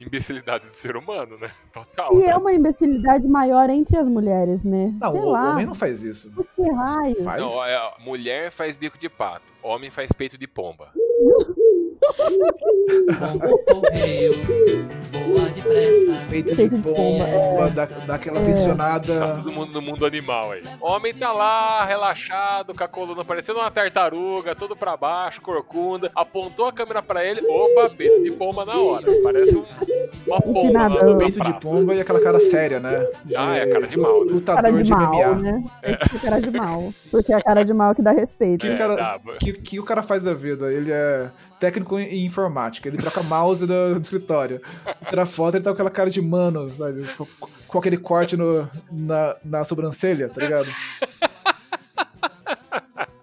[0.00, 1.50] imbecilidade do ser humano, né?
[1.72, 2.14] Total.
[2.14, 2.30] E né?
[2.30, 4.94] é uma imbecilidade maior entre as mulheres, né?
[5.00, 6.32] Não, Sei o lá, homem não faz isso.
[6.54, 7.22] que raio.
[7.24, 7.42] Faz?
[7.42, 10.92] Não, é, mulher faz bico de pato, homem faz peito de pomba.
[13.18, 14.32] Pombo correio,
[15.12, 16.18] voa depressa.
[16.28, 17.70] Peito de de pomba, pomba, é.
[17.70, 18.40] dá, dá aquela É.
[18.42, 19.34] Tá tensionada.
[19.36, 20.62] todo mundo no mundo animal aí.
[20.80, 26.10] Homem tá lá, relaxado, com a coluna parecendo uma tartaruga, todo pra baixo, corcunda.
[26.14, 29.06] Apontou a câmera pra ele, opa, peito de pomba na hora.
[29.22, 29.64] Parece um-
[30.26, 33.06] uma pomba lá no Peito de pomba e aquela cara séria, né?
[33.36, 34.32] Ah, é cara de mal, né?
[34.32, 35.34] Lutador cara de, de mal, MMA.
[35.36, 35.64] né?
[35.82, 35.96] É.
[35.96, 36.92] que cara de mal.
[37.10, 38.66] Porque é a cara de mal que dá respeito.
[38.66, 39.20] Que, É, cara, tá.
[39.40, 40.72] que, que o cara faz da vida?
[40.72, 42.88] Ele é técnico em informática.
[42.88, 44.60] Ele troca mouse do, do escritório.
[45.08, 47.06] Tira foto, ele tá com aquela cara de mano, sabe?
[47.16, 47.26] Com,
[47.66, 50.68] com aquele corte no, na, na sobrancelha, tá ligado?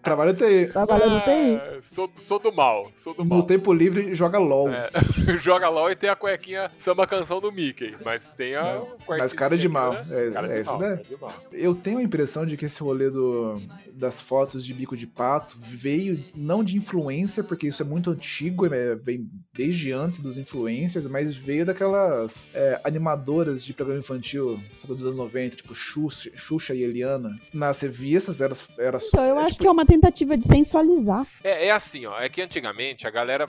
[0.06, 0.68] Trabalha TI.
[0.72, 1.82] Trabalha no TI.
[1.82, 3.40] Sou, sou do mal, sou do mal.
[3.40, 4.70] No tempo livre, joga LOL.
[4.70, 4.92] É,
[5.42, 9.58] joga LOL e tem a cuequinha samba canção do Mickey, mas tem a Mas cara
[9.58, 9.94] de mal.
[9.94, 10.06] Né?
[10.12, 10.90] É, Cara é de isso, mal, né?
[10.90, 11.34] cara de mal.
[11.52, 13.60] Eu tenho a impressão de que esse rolê do,
[13.94, 18.68] das fotos de bico de pato veio não de influencer, porque isso é muito antigo,
[18.68, 18.94] né?
[18.94, 25.04] vem desde antes dos influencers, mas veio daquelas é, animadoras de programa infantil, sabe, dos
[25.04, 27.40] anos 90, tipo Xuxa, Xuxa e Eliana.
[27.54, 29.08] Nas revistas era, era só.
[29.08, 31.26] Então, eu é, acho tipo, que é uma tentativa de sensualizar.
[31.44, 32.20] É, é assim, ó.
[32.20, 33.48] É que antigamente a galera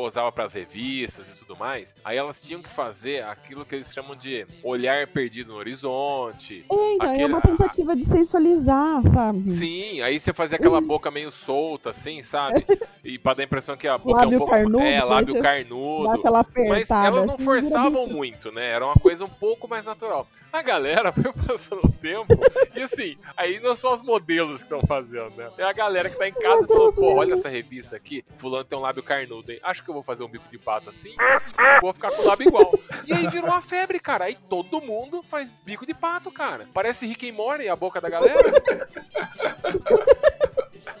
[0.00, 4.16] posava pras revistas e tudo mais, aí elas tinham que fazer aquilo que eles chamam
[4.16, 6.64] de olhar perdido no horizonte.
[6.70, 9.52] É, então, é Aquele- uma tentativa de sensualizar, sabe?
[9.52, 12.64] Sim, aí você fazia aquela boca meio solta, assim, sabe?
[13.02, 14.52] E pra dar a impressão que a boca é um Lábio pouco.
[14.52, 16.22] carnudo, é, lábio carnudo.
[16.68, 18.66] Mas elas não assim, forçavam muito, né?
[18.72, 20.26] Era uma coisa um pouco mais natural.
[20.52, 22.34] A galera foi passando o tempo
[22.74, 25.50] e assim, aí não são os modelos que estão fazendo, né?
[25.58, 28.64] É a galera que tá em casa e falou, pô, olha essa revista aqui, fulano
[28.64, 29.60] tem um lábio carnudo, hein?
[29.62, 32.26] Acho que eu vou fazer um bico de pato assim e vou ficar com o
[32.26, 32.72] lábio igual.
[33.06, 34.24] E aí virou uma febre, cara.
[34.24, 36.68] Aí todo mundo faz bico de pato, cara.
[36.74, 38.50] Parece Rick and Morty a boca da galera.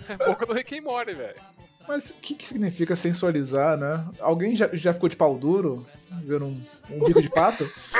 [0.08, 1.36] É boca do Rick and Morty, velho.
[1.90, 4.06] Mas o que, que significa sensualizar, né?
[4.20, 5.84] Alguém já, já ficou de pau duro
[6.24, 7.68] vendo um, um bico de pato?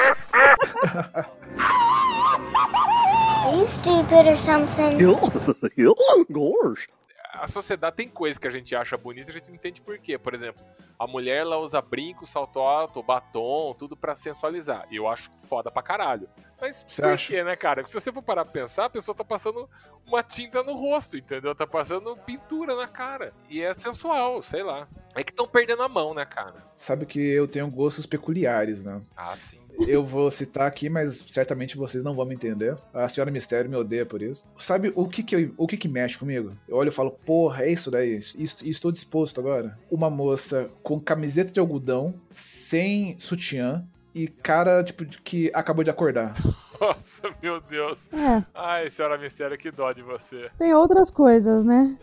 [3.45, 4.97] Are you stupid or something?
[6.31, 6.89] Gosh.
[7.43, 9.99] a sociedade tem coisa que a gente acha bonita e a gente não entende por
[9.99, 10.19] quê.
[10.19, 10.63] Por exemplo,
[10.99, 14.87] a mulher ela usa brinco, salto alto, batom, tudo pra sensualizar.
[14.91, 16.29] E eu acho foda pra caralho.
[16.61, 17.29] Mas Você por acha?
[17.33, 17.87] quê, né, cara?
[17.87, 19.69] Se você for parar pra pensar, a pessoa tá passando
[20.07, 21.55] uma tinta no rosto, entendeu?
[21.55, 23.33] Tá passando pintura na cara.
[23.49, 24.87] E é sensual, sei lá.
[25.15, 26.57] É que estão perdendo a mão, né, cara?
[26.77, 29.01] Sabe que eu tenho gostos peculiares, né?
[29.17, 29.61] Ah, sim.
[29.87, 32.77] Eu vou citar aqui, mas certamente vocês não vão me entender.
[32.95, 34.47] A senhora Mistério me odeia por isso.
[34.57, 36.53] Sabe o que que, eu- o que, que mexe comigo?
[36.69, 38.19] Eu olho e falo, porra, é isso daí.
[38.19, 39.77] Isso- Estou disposto agora.
[39.91, 45.91] Uma moça com camiseta de algodão, sem sutiã e cara, tipo, de que acabou de
[45.91, 46.35] acordar.
[46.81, 48.09] Nossa, meu Deus.
[48.13, 50.51] É, Ai, senhora Mistério, que dó de você.
[50.59, 51.97] tem outras coisas, né?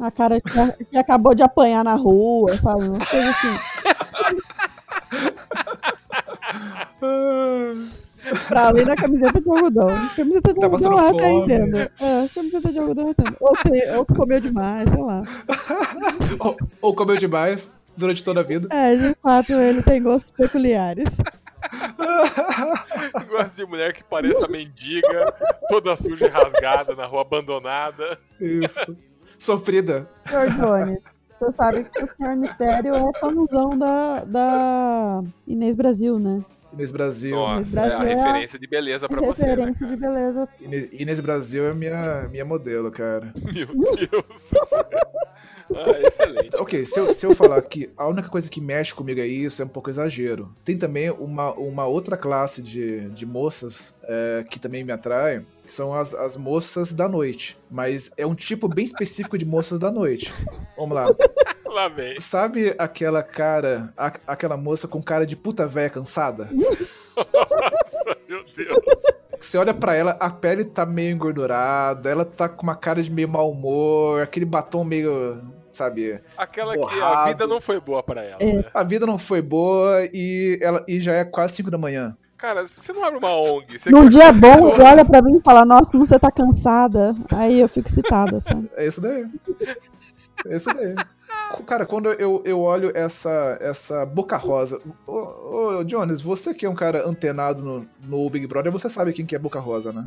[0.00, 2.88] A cara que, que acabou de apanhar na rua, sabe?
[2.88, 3.58] Umas coisas assim.
[8.48, 9.88] Pra além da camiseta de algodão.
[10.16, 11.42] Camiseta de Tá algodão até fome.
[11.44, 11.76] entendo.
[11.76, 13.36] É, camiseta de algodão entendo.
[13.40, 15.22] Ou, que, ou que comeu demais, sei lá.
[16.40, 18.68] ou, ou comeu demais durante toda a vida.
[18.70, 21.08] É, de fato, ele tem gostos peculiares.
[23.28, 25.32] Gosto de mulher que pareça mendiga,
[25.68, 28.18] toda suja e rasgada na rua abandonada.
[28.40, 28.96] Isso.
[29.38, 30.08] Sofrida.
[30.28, 30.98] Senhor Johnny,
[31.38, 36.42] você sabe que o Senhor Mistério é famosão da, da Inês Brasil, né?
[36.72, 37.36] Inês Brasil.
[37.36, 40.48] Nossa, é a Brasil é a referência de beleza pra você, né, Referência de beleza.
[40.60, 43.32] Inês, Inês Brasil é minha, minha modelo, cara.
[43.34, 44.60] Meu Deus do céu.
[45.74, 46.56] Ah, excelente.
[46.56, 49.62] Ok, se eu, se eu falar que a única coisa que mexe comigo é isso,
[49.62, 50.54] é um pouco exagero.
[50.64, 55.72] Tem também uma, uma outra classe de, de moças é, que também me atrai, que
[55.72, 57.58] são as, as moças da noite.
[57.70, 60.32] Mas é um tipo bem específico de moças da noite.
[60.76, 61.06] Vamos lá.
[61.66, 62.18] Lá vem.
[62.20, 66.48] Sabe aquela cara, a- aquela moça com cara de puta véia cansada?
[67.16, 68.78] Nossa, meu Deus.
[69.42, 73.10] Você olha pra ela, a pele tá meio engordurada, ela tá com uma cara de
[73.10, 76.20] meio mau humor, aquele batom meio, sabe?
[76.38, 77.28] Aquela que a Borrado.
[77.28, 78.52] vida não foi boa pra ela, É.
[78.52, 78.64] né?
[78.72, 82.16] A vida não foi boa e ela e já é quase 5 da manhã.
[82.38, 83.78] Cara, por que você não abre uma ONG?
[83.78, 86.30] Você Num dia bom, pessoas- ele olha pra mim e fala, nossa, como você tá
[86.30, 87.14] cansada.
[87.32, 88.68] Aí eu fico excitada, sabe?
[88.76, 89.26] É isso daí.
[90.46, 90.94] É isso daí.
[91.66, 94.80] Cara, quando eu, eu olho essa, essa boca rosa.
[95.06, 99.12] Ô, ô, Jones, você que é um cara antenado no, no Big Brother, você sabe
[99.12, 100.04] quem que é boca rosa, né?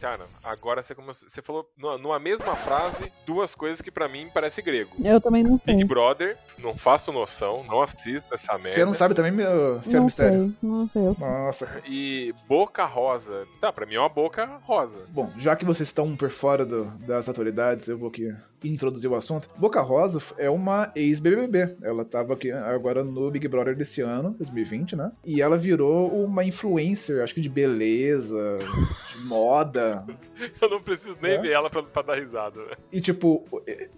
[0.00, 1.28] Cara, agora você começou.
[1.28, 1.66] Você falou
[1.98, 4.96] numa- mesma frase duas coisas que pra mim parece grego.
[5.04, 5.74] Eu também não sei.
[5.74, 8.68] Big Brother, não faço noção, não assisto essa merda.
[8.70, 10.54] Você não sabe também, meu senhor Não Mistério?
[10.60, 11.02] sei, não sei.
[11.06, 11.82] Eu- Nossa.
[11.86, 13.46] E boca rosa.
[13.60, 15.02] Tá, pra mim é uma boca rosa.
[15.10, 18.32] Bom, já que vocês estão por fora do- das atualidades, eu vou aqui
[18.64, 19.50] introduzir o assunto.
[19.56, 21.74] Boca Rosa é uma ex-BBB.
[21.82, 25.10] Ela tava aqui agora no Big Brother desse ano, 2020, né?
[25.24, 28.58] E ela virou uma influencer, acho que de beleza,
[29.12, 30.06] de moda.
[30.60, 31.38] Eu não preciso nem É?
[31.38, 32.72] ver ela pra, pra dar risada, né?
[32.90, 33.44] E tipo,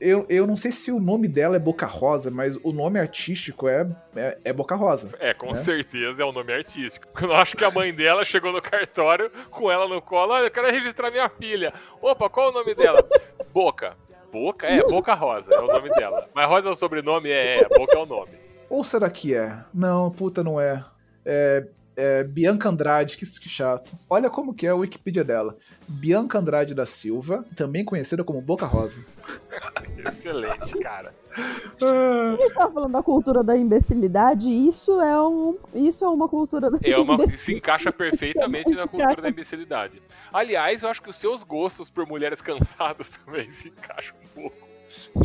[0.00, 3.68] eu, eu não sei se o nome dela é Boca Rosa, mas o nome artístico
[3.68, 5.10] é, é, é Boca Rosa.
[5.18, 5.54] É, com Né?
[5.54, 7.06] certeza é um nome artístico.
[7.22, 10.32] Eu acho que a mãe dela chegou no cartório com ela no colo.
[10.32, 11.72] Olha, eu quero registrar minha filha.
[12.00, 13.02] Opa, qual o nome dela?
[13.52, 13.96] Boca.
[14.32, 14.66] Boca?
[14.66, 16.28] É, Boca Rosa é o nome dela.
[16.34, 17.30] Mas Rosa é o sobrenome?
[17.30, 18.32] É, é, Boca é o nome.
[18.68, 19.56] Ou será que é?
[19.72, 20.84] Não, puta, não é.
[21.24, 23.96] É, é Bianca Andrade, que, que chato.
[24.08, 25.56] Olha como que é a Wikipedia dela.
[25.86, 29.04] Bianca Andrade da Silva, também conhecida como Boca Rosa.
[30.06, 31.14] Excelente, cara.
[31.36, 36.70] A gente tava falando da cultura da imbecilidade, isso é, um, isso é uma cultura
[36.70, 37.38] da É uma, imbecilidade.
[37.38, 40.02] se encaixa perfeitamente na cultura da imbecilidade.
[40.32, 44.64] Aliás, eu acho que os seus gostos por mulheres cansadas também se encaixam um pouco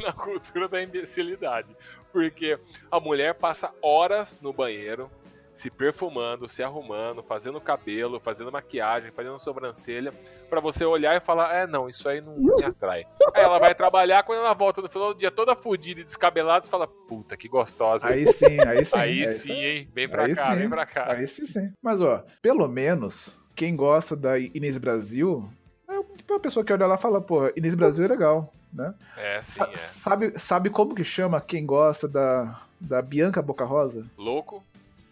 [0.04, 1.68] na cultura da imbecilidade.
[2.12, 2.58] Porque
[2.90, 5.10] a mulher passa horas no banheiro,
[5.60, 10.14] se perfumando, se arrumando, fazendo cabelo, fazendo maquiagem, fazendo sobrancelha,
[10.50, 13.06] pra você olhar e falar: é, não, isso aí não me atrai.
[13.34, 16.64] Aí ela vai trabalhar, quando ela volta no final do dia toda fodida e descabelada,
[16.64, 18.08] você fala: puta, que gostosa.
[18.08, 18.98] Aí sim, aí sim.
[18.98, 19.88] Aí aí sim, hein?
[19.94, 20.56] Vem pra Aí cá, sim.
[20.56, 21.12] vem pra cá.
[21.12, 21.74] Aí sim, sim.
[21.82, 25.44] Mas, ó, pelo menos, quem gosta da Inês Brasil
[25.90, 26.00] é
[26.32, 28.94] uma pessoa que olha lá e fala, pô, Inês Brasil é legal, né?
[29.18, 29.76] É, sim, Sa- é.
[29.76, 34.10] Sabe, sabe como que chama quem gosta da, da Bianca Boca Rosa?
[34.18, 34.64] Louco?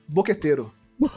[0.08, 0.72] Boqueteiro.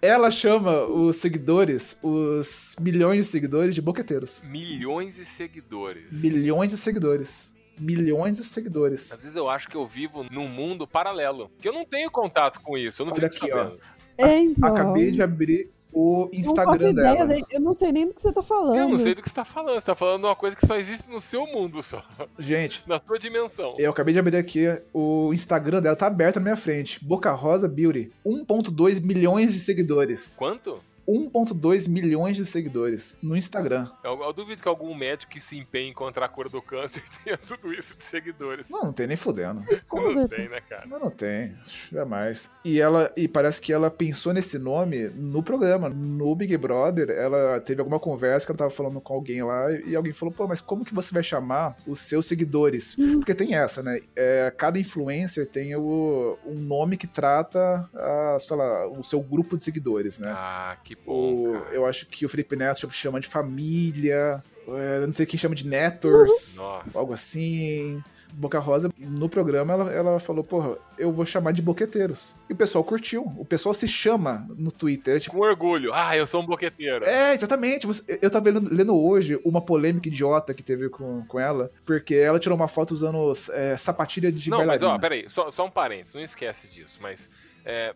[0.00, 4.42] Ela chama os seguidores, os milhões de seguidores, de boqueteiros.
[4.44, 6.22] Milhões de seguidores.
[6.22, 7.54] Milhões de seguidores.
[7.78, 9.12] Milhões de seguidores.
[9.12, 11.50] Às vezes eu acho que eu vivo num mundo paralelo.
[11.58, 13.02] Que eu não tenho contato com isso.
[13.02, 13.64] Eu não Olha fico aqui, ó.
[13.64, 13.80] sabendo.
[14.18, 17.26] É, então, Acabei de abrir o Instagram ideia, dela.
[17.26, 18.76] nem- eu não sei nem do que você tá falando.
[18.76, 19.80] Eu não sei do que você tá falando.
[19.80, 22.02] Você tá falando de uma coisa que só existe no seu mundo, só.
[22.38, 23.74] Gente, Na sua dimensão.
[23.78, 27.02] eu acabei de abrir aqui o Instagram dela, tá aberto na minha frente.
[27.04, 28.10] Boca Rosa Beauty.
[28.24, 30.34] 1.2 milhões de seguidores.
[30.36, 30.78] Quanto?
[31.08, 33.88] 1.2 milhões de seguidores no Instagram.
[34.02, 37.02] Eu, eu duvido que algum médico que se empenhe em encontrar a cura do câncer
[37.24, 38.70] tenha tudo isso de seguidores.
[38.70, 39.64] Não, não tem nem fudendo.
[39.88, 40.28] Com não certeza.
[40.28, 40.86] tem, né, cara?
[40.86, 41.56] Mas não tem,
[41.92, 42.50] jamais.
[42.64, 47.10] E ela e parece que ela pensou nesse nome no programa, no Big Brother.
[47.10, 50.46] Ela teve alguma conversa que ela tava falando com alguém lá e alguém falou: "Pô,
[50.46, 54.00] mas como que você vai chamar os seus seguidores?" Porque tem essa, né?
[54.14, 59.56] É, cada influencer tem o, um nome que trata, a, sei lá, o seu grupo
[59.56, 60.32] de seguidores, né?
[60.34, 65.12] Ah, que bom, O, eu acho que o Felipe Neto chama de família, é, não
[65.12, 66.98] sei quem chama de Netors, Nossa.
[66.98, 68.02] algo assim.
[68.32, 72.36] Boca Rosa, no programa, ela, ela falou, porra, eu vou chamar de boqueteiros.
[72.50, 73.22] E o pessoal curtiu.
[73.38, 75.16] O pessoal se chama no Twitter.
[75.16, 75.90] É tipo, Com orgulho.
[75.94, 77.04] Ah, eu sou um boqueteiro.
[77.06, 77.86] é, exatamente.
[77.86, 82.14] Você- eu tava lendo, lendo hoje uma polêmica idiota que teve com, com ela, porque
[82.16, 84.94] ela tirou uma foto usando é, sapatilha de não, mas bailarina.
[84.96, 87.30] ó, peraí, só, só um parênteses, não esquece disso, mas
[87.64, 87.94] é,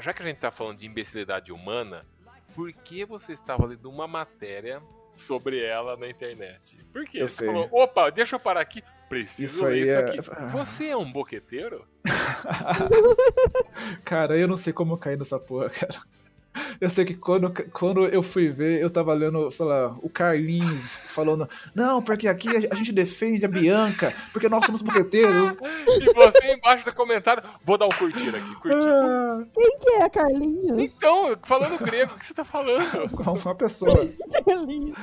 [0.00, 2.06] já que a gente tá falando de imbecilidade humana,
[2.54, 4.80] por que você estava lendo uma matéria
[5.12, 6.76] sobre ela na internet?
[6.92, 7.22] Por quê?
[7.22, 7.46] Eu você sei.
[7.46, 10.18] falou, opa, deixa eu parar aqui, preciso Isso ler isso é- aqui.
[10.52, 11.86] Você é um boqueteiro?
[14.04, 16.00] Cara, eu não sei como eu caí nessa porra, cara.
[16.80, 20.98] Eu sei que quando, quando eu fui ver, eu tava lendo, sei lá, o Carlinhos
[21.14, 25.58] falando, não, porque aqui a, gente defende a Bianca, porque nós somos boqueteiros.
[25.88, 28.86] e você embaixo do comentário, vou dar um curtir aqui, curtir.
[28.88, 30.78] Ah, Quem que é Carlinhos?
[30.78, 32.84] Então, falando grego, o que você tá falando?
[33.44, 33.94] Uma pessoa.
[34.44, 34.96] Carlinhos.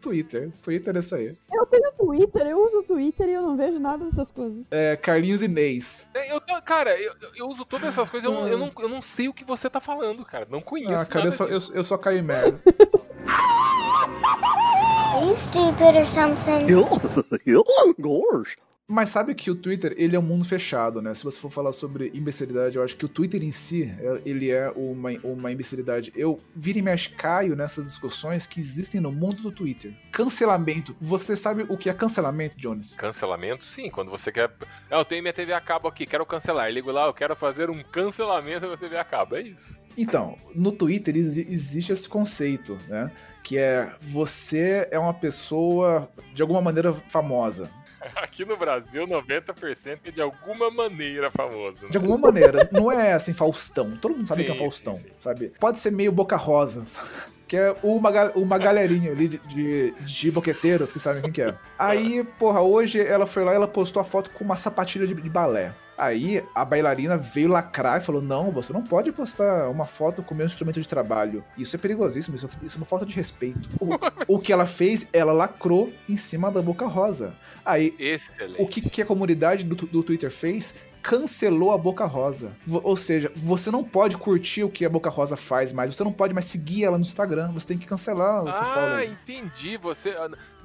[0.00, 0.50] Twitter.
[0.62, 1.36] Twitter é isso aí.
[1.52, 4.64] Eu tenho Twitter, eu uso Twitter e eu não vejo nada dessas coisas.
[4.70, 6.08] É Carlinhos Inês.
[6.14, 9.00] É, Eu, cara, eu, eu uso todas essas coisas, eu, não- eu não, eu não
[9.02, 10.46] sei o que você tá falando, cara.
[10.50, 11.72] Não conheço Ah, cara, nada eu só, eu, disso.
[11.74, 12.60] eu só caí em merda.
[15.08, 16.66] Are you stupid or something?
[17.98, 18.56] Gosh.
[18.90, 21.12] Mas sabe que o Twitter, ele é um mundo fechado, né?
[21.14, 24.50] Se você for falar sobre imbecilidade, eu acho que o Twitter em si, é- ele
[24.50, 26.10] é uma, uma imbecilidade.
[26.16, 29.92] Eu vira e mexe caio nessas discussões que existem no mundo do Twitter.
[30.10, 30.96] Cancelamento.
[31.02, 32.94] Você sabe o que é cancelamento, Jones?
[32.94, 34.50] Cancelamento, sim, quando você quer.
[34.90, 36.70] Ah, eu tenho minha TV a cabo aqui, quero cancelar.
[36.72, 39.36] Ligo lá, eu quero fazer um cancelamento da TV a cabo.
[39.36, 39.76] É isso.
[39.98, 43.10] Então, no Twitter exi- existe esse conceito, né?
[43.42, 47.70] Que é você é uma pessoa de alguma maneira famosa.
[48.16, 51.84] Aqui no Brasil, 90% é de alguma maneira famoso.
[51.84, 51.90] né?
[51.90, 52.68] De alguma maneira.
[52.72, 53.96] Não é assim, Faustão.
[53.96, 55.10] Todo mundo sabe Sim, que é Faustão, sim, sim.
[55.18, 55.52] sabe?
[55.58, 56.84] Pode ser meio boca rosa.
[57.48, 61.54] Que é uma, uma galerinha ali de, de, de boqueteiros que sabem quem que é.
[61.78, 65.14] Aí, porra, hoje ela foi lá e ela postou a foto com uma sapatilha de,
[65.14, 65.72] de balé.
[65.98, 70.34] Aí a bailarina veio lacrar e falou: Não, você não pode postar uma foto com
[70.34, 71.44] meu instrumento de trabalho.
[71.56, 73.68] Isso é perigosíssimo, isso, isso é uma falta de respeito.
[73.80, 77.34] O, o que ela fez, ela lacrou em cima da boca rosa.
[77.64, 78.62] Aí Excelente.
[78.62, 80.74] o que, que a comunidade do, do Twitter fez?
[81.02, 82.56] Cancelou a Boca Rosa.
[82.82, 85.94] Ou seja, você não pode curtir o que a Boca Rosa faz mais.
[85.94, 87.50] Você não pode mais seguir ela no Instagram.
[87.52, 89.02] Você tem que cancelar o seu Ah, follow.
[89.04, 89.76] entendi.
[89.76, 90.14] Você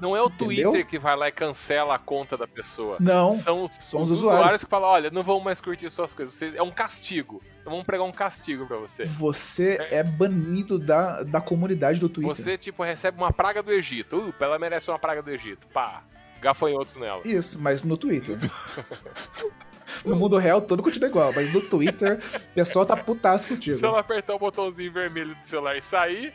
[0.00, 0.70] não é o Entendeu?
[0.72, 2.96] Twitter que vai lá e cancela a conta da pessoa.
[3.00, 4.40] Não, São, são os os usuários.
[4.40, 4.64] usuários.
[4.64, 6.34] que falam, olha, não vão mais curtir suas coisas.
[6.34, 7.40] Você- é um castigo.
[7.60, 9.04] Então vamos pregar um castigo pra você.
[9.06, 12.34] você é banido da, da comunidade do Twitter.
[12.36, 14.16] Você, tipo, recebe uma praga do Egito.
[14.18, 15.66] Uh, ela merece uma praga do Egito.
[15.72, 16.02] Pá.
[16.42, 17.22] Gafanhotos nela.
[17.24, 18.36] Isso, mas no Twitter.
[20.04, 23.78] no mundo real todo continua igual, mas no Twitter o pessoal tá putaço contigo.
[23.78, 26.32] Se ela apertar o botãozinho vermelho do celular e sair,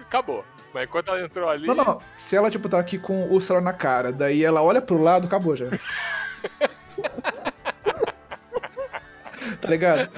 [0.00, 0.44] acabou.
[0.72, 1.66] Mas enquanto ela entrou ali.
[1.66, 2.00] Não, não, não.
[2.16, 5.26] Se ela, tipo, tá aqui com o celular na cara, daí ela olha pro lado,
[5.26, 5.66] acabou já.
[9.60, 10.10] tá ligado?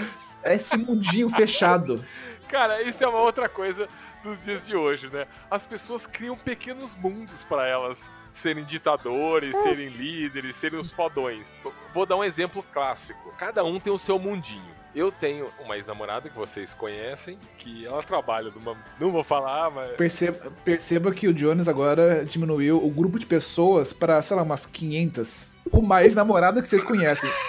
[0.42, 2.04] É esse mundinho fechado.
[2.48, 3.88] Cara, isso é uma outra coisa
[4.24, 5.26] dos dias de hoje, né?
[5.50, 11.54] As pessoas criam pequenos mundos pra elas serem ditadores, serem líderes, serem os fodões.
[11.92, 13.32] Vou dar um exemplo clássico.
[13.38, 14.80] Cada um tem o seu mundinho.
[14.94, 18.76] Eu tenho uma ex-namorada que vocês conhecem, que ela trabalha numa.
[18.98, 19.92] Não vou falar, mas.
[19.92, 24.66] Perceba, perceba que o Jones agora diminuiu o grupo de pessoas pra, sei lá, umas
[24.66, 25.50] 500.
[25.72, 27.30] Uma ex-namorada que vocês conhecem.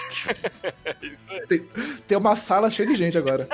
[0.86, 1.48] É isso aí.
[1.48, 1.60] Tem,
[2.08, 3.48] tem uma sala cheia de gente agora.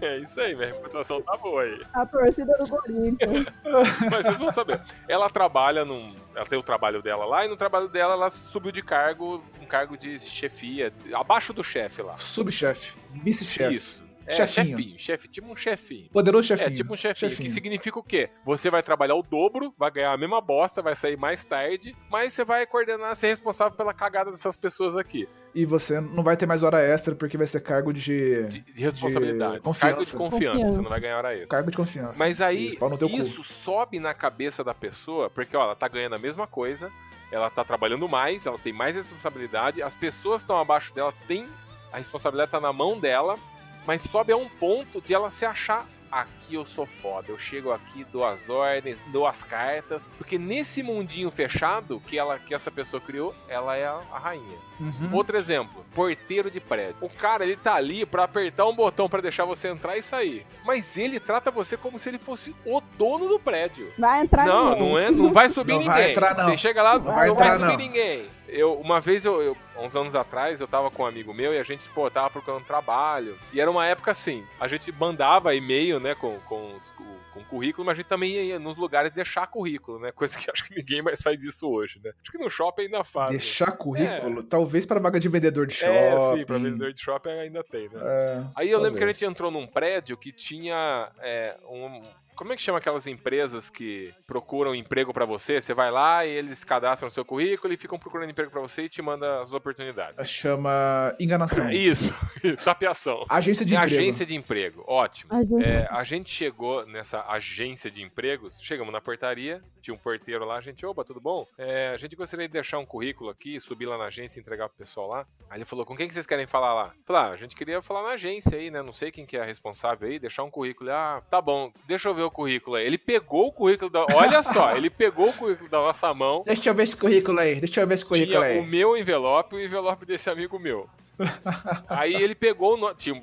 [0.00, 1.80] É isso aí, minha reputação tá boa aí.
[1.92, 3.46] A torcida do Corinthians.
[4.10, 4.80] Mas vocês vão saber.
[5.08, 6.12] Ela trabalha num.
[6.34, 9.66] Ela tem o trabalho dela lá, e no trabalho dela ela subiu de cargo, um
[9.66, 12.16] cargo de chefia, abaixo do chefe lá.
[12.16, 13.74] Subchefe, vice-chefe.
[13.74, 14.05] Isso.
[14.26, 14.76] É, Chefinho.
[14.76, 16.08] chefinho, chefe, tipo um chefinho.
[16.10, 16.76] Poderoso É, chefinho.
[16.76, 17.48] tipo um chefinho, Chefinho.
[17.48, 18.28] que significa o quê?
[18.44, 22.32] Você vai trabalhar o dobro, vai ganhar a mesma bosta, vai sair mais tarde, mas
[22.32, 25.28] você vai coordenar, ser responsável pela cagada dessas pessoas aqui.
[25.54, 28.44] E você não vai ter mais hora extra porque vai ser cargo de.
[28.48, 29.60] De, de responsabilidade.
[29.60, 29.86] confiança.
[29.94, 30.76] Cargo de confiança, Confiança.
[30.76, 31.46] você não vai ganhar hora extra.
[31.48, 32.18] Cargo de confiança.
[32.18, 33.06] Mas aí, cu.
[33.18, 36.90] isso sobe na cabeça da pessoa, porque ó, ela tá ganhando a mesma coisa,
[37.32, 41.46] ela tá trabalhando mais, ela tem mais responsabilidade, as pessoas que estão abaixo dela têm.
[41.92, 43.38] A responsabilidade tá na mão dela,
[43.86, 45.86] mas sobe a um ponto de ela se achar.
[46.08, 50.80] Aqui eu sou foda, eu chego aqui, dou as ordens, dou as cartas, porque nesse
[50.80, 54.56] mundinho fechado que, ela, que essa pessoa criou, ela é a, a rainha.
[54.78, 55.10] Uhum.
[55.12, 56.96] Outro exemplo, porteiro de prédio.
[57.00, 60.46] O cara, ele tá ali pra apertar um botão pra deixar você entrar e sair.
[60.64, 63.92] Mas ele trata você como se ele fosse o dono do prédio.
[63.98, 64.88] Vai entrar Não, ninguém.
[64.88, 65.92] não, é, não vai subir Não ninguém.
[65.92, 66.44] vai entrar, não.
[66.44, 67.76] Você chega lá, não, vai vai, entrar, subir não.
[67.76, 68.26] ninguém.
[68.48, 71.58] Eu, uma vez, eu, eu- uns anos atrás, eu tava com um amigo meu e
[71.58, 73.36] a gente, pô, tava procurando trabalho.
[73.52, 77.44] E era uma época assim, a gente mandava e-mail, né, com, com, os- com, com
[77.44, 80.12] currículo, mas a gente também ia nos lugares deixar currículo, né?
[80.16, 82.10] Coisa que acho que ninguém mais faz isso hoje, né?
[82.22, 83.30] Acho que no shopping ainda faz.
[83.32, 83.38] né?
[83.38, 85.92] Deixar currículo, talvez para vaga de vendedor de shopping.
[85.92, 88.00] É, sim, pra vendedor de shopping ainda tem, né?
[88.02, 89.18] É, Aí eu lembro que a talvez.
[89.18, 92.02] gente entrou num prédio que tinha é, um.
[92.36, 95.60] Como é que chama aquelas empresas que procuram emprego pra você?
[95.60, 98.82] Você vai lá e eles cadastram o seu currículo e ficam procurando emprego pra você
[98.82, 100.28] e te mandam as oportunidades.
[100.28, 101.68] Chama enganação.
[101.72, 102.12] Isso,
[102.64, 103.24] tapeação.
[103.28, 103.94] Agência de É emprego.
[104.00, 105.32] agência de emprego, ótimo.
[105.62, 110.56] É, a gente chegou nessa agência de empregos, chegamos na portaria, tinha um porteiro lá,
[110.58, 111.46] a gente, opa, tudo bom?
[111.56, 114.68] É, a gente gostaria de deixar um currículo aqui, subir lá na agência e entregar
[114.68, 115.26] pro pessoal lá.
[115.48, 116.92] Aí ele falou, com quem que vocês querem falar lá?
[117.06, 118.82] Falei, ah, a gente queria falar na agência aí, né?
[118.82, 120.90] Não sei quem que é responsável aí, deixar um currículo.
[120.90, 122.86] Ah, tá bom, deixa eu ver o currículo aí.
[122.86, 124.04] Ele pegou o currículo da...
[124.14, 127.60] Olha só, ele pegou o currículo da nossa mão, Deixa eu ver esse currículo aí.
[127.60, 128.58] Deixa eu ver esse currículo tinha aí.
[128.58, 130.88] o meu envelope e o envelope desse amigo meu.
[131.88, 133.22] Aí ele pegou, o no- tinha,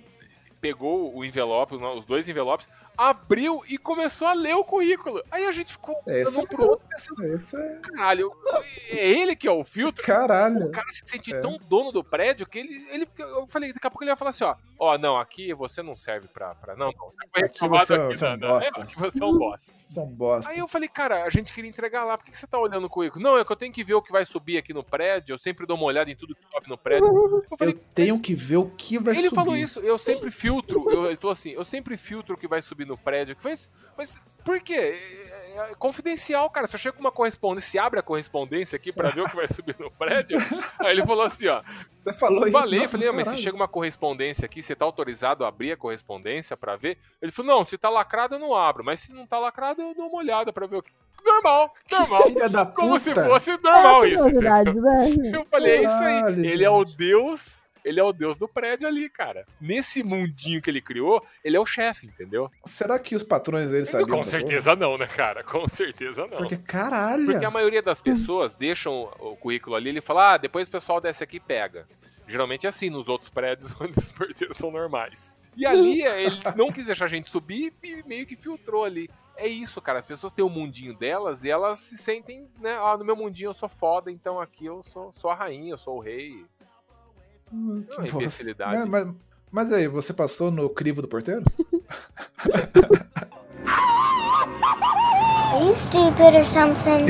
[0.60, 5.22] pegou o envelope, os dois envelopes, abriu e começou a ler o currículo.
[5.32, 7.76] Aí a gente ficou Esse olhando um é- pro outro pensando, Esse é...
[7.82, 8.32] caralho,
[8.90, 10.04] é ele que é o filtro?
[10.04, 10.68] Caralho.
[10.68, 11.40] O cara se sente É.
[11.40, 13.08] tão dono do prédio que ele, ele.
[13.18, 14.56] Eu falei, daqui a pouco ele ia falar assim, ó.
[14.80, 16.54] Ó, não, aqui você não serve pra.
[16.56, 17.12] pra não, não.
[17.32, 18.80] Foi Aqui você é- aqui, você é um bosta.
[18.80, 19.72] É, aqui você é um bosta.
[19.76, 20.52] São bosta.
[20.52, 22.86] Aí eu falei, cara, a gente queria entregar lá, por que que você tá olhando
[22.86, 23.24] o currículo?
[23.24, 25.38] Não, é que eu tenho que ver o que vai subir aqui no prédio, eu
[25.38, 27.08] sempre dou uma olhada em tudo que sobe no prédio.
[27.08, 29.36] Eu falei, Eu tenho que ver o que vai ele subir.
[29.36, 30.90] falou isso, eu sempre filtro.
[30.90, 33.36] eu- ele falou assim, eu sempre filtro o que vai subir no prédio.
[33.44, 34.74] Mas, mas por quê?
[34.74, 36.68] É, é confidencial, cara.
[36.68, 39.36] Se eu chego com uma correspondência, se abre a correspondência aqui pra ver o que
[39.36, 40.38] vai subir no prédio.
[40.80, 41.62] Aí ele falou assim, ó.
[42.04, 42.52] Você falou isso?
[42.52, 42.90] Falei, não?
[42.90, 46.58] falei, não, mas se chega uma correspondência aqui, você tá autorizado a abrir a correspondência
[46.58, 46.98] pra ver?
[47.22, 49.96] Ele falou, não, se tá lacrado eu não abro, mas se não tá lacrado eu
[49.96, 50.92] dou uma olhada pra ver o que.
[51.26, 52.24] Normal, normal.
[52.24, 52.82] Filha da puta.
[52.82, 54.24] Como se fosse normal é isso.
[54.24, 54.92] curiosidade, entendeu?
[55.24, 55.32] né?
[55.38, 56.48] Eu falei, é isso Caralho, aí.
[56.48, 57.63] Ele é o deus.
[57.84, 59.46] Ele é o deus do prédio ali, cara.
[59.60, 62.50] Nesse mundinho que ele criou, ele é o chefe, entendeu?
[62.66, 64.18] Será que os patrões dele sabiam?
[64.18, 65.44] Com certeza não, né, cara?
[65.44, 66.30] Com certeza não.
[66.30, 66.42] porra?
[66.42, 67.26] Porque caralho.
[67.26, 71.02] Porque a maioria das pessoas deixam o currículo ali, ele fala, ah, depois o pessoal
[71.02, 71.88] desce aqui e pega.
[72.28, 75.36] Geralmente é assim nos outros prédios onde os porteiros são normais.
[75.56, 79.10] E ali ele não quis deixar a gente subir e meio que filtrou ali.
[79.36, 80.00] É isso, cara.
[80.00, 82.78] As pessoas têm o mundinho delas e elas se sentem, né?
[82.80, 85.78] Ah, no meu mundinho eu sou foda, então aqui eu sou, sou a rainha, eu
[85.78, 86.46] sou o rei.
[87.54, 88.90] Não, Você- imbecilidade.
[88.90, 89.16] Mas, mas,
[89.52, 91.44] mas aí, você passou no crivo do porteiro?
[95.54, 97.06] Are you stupid or something?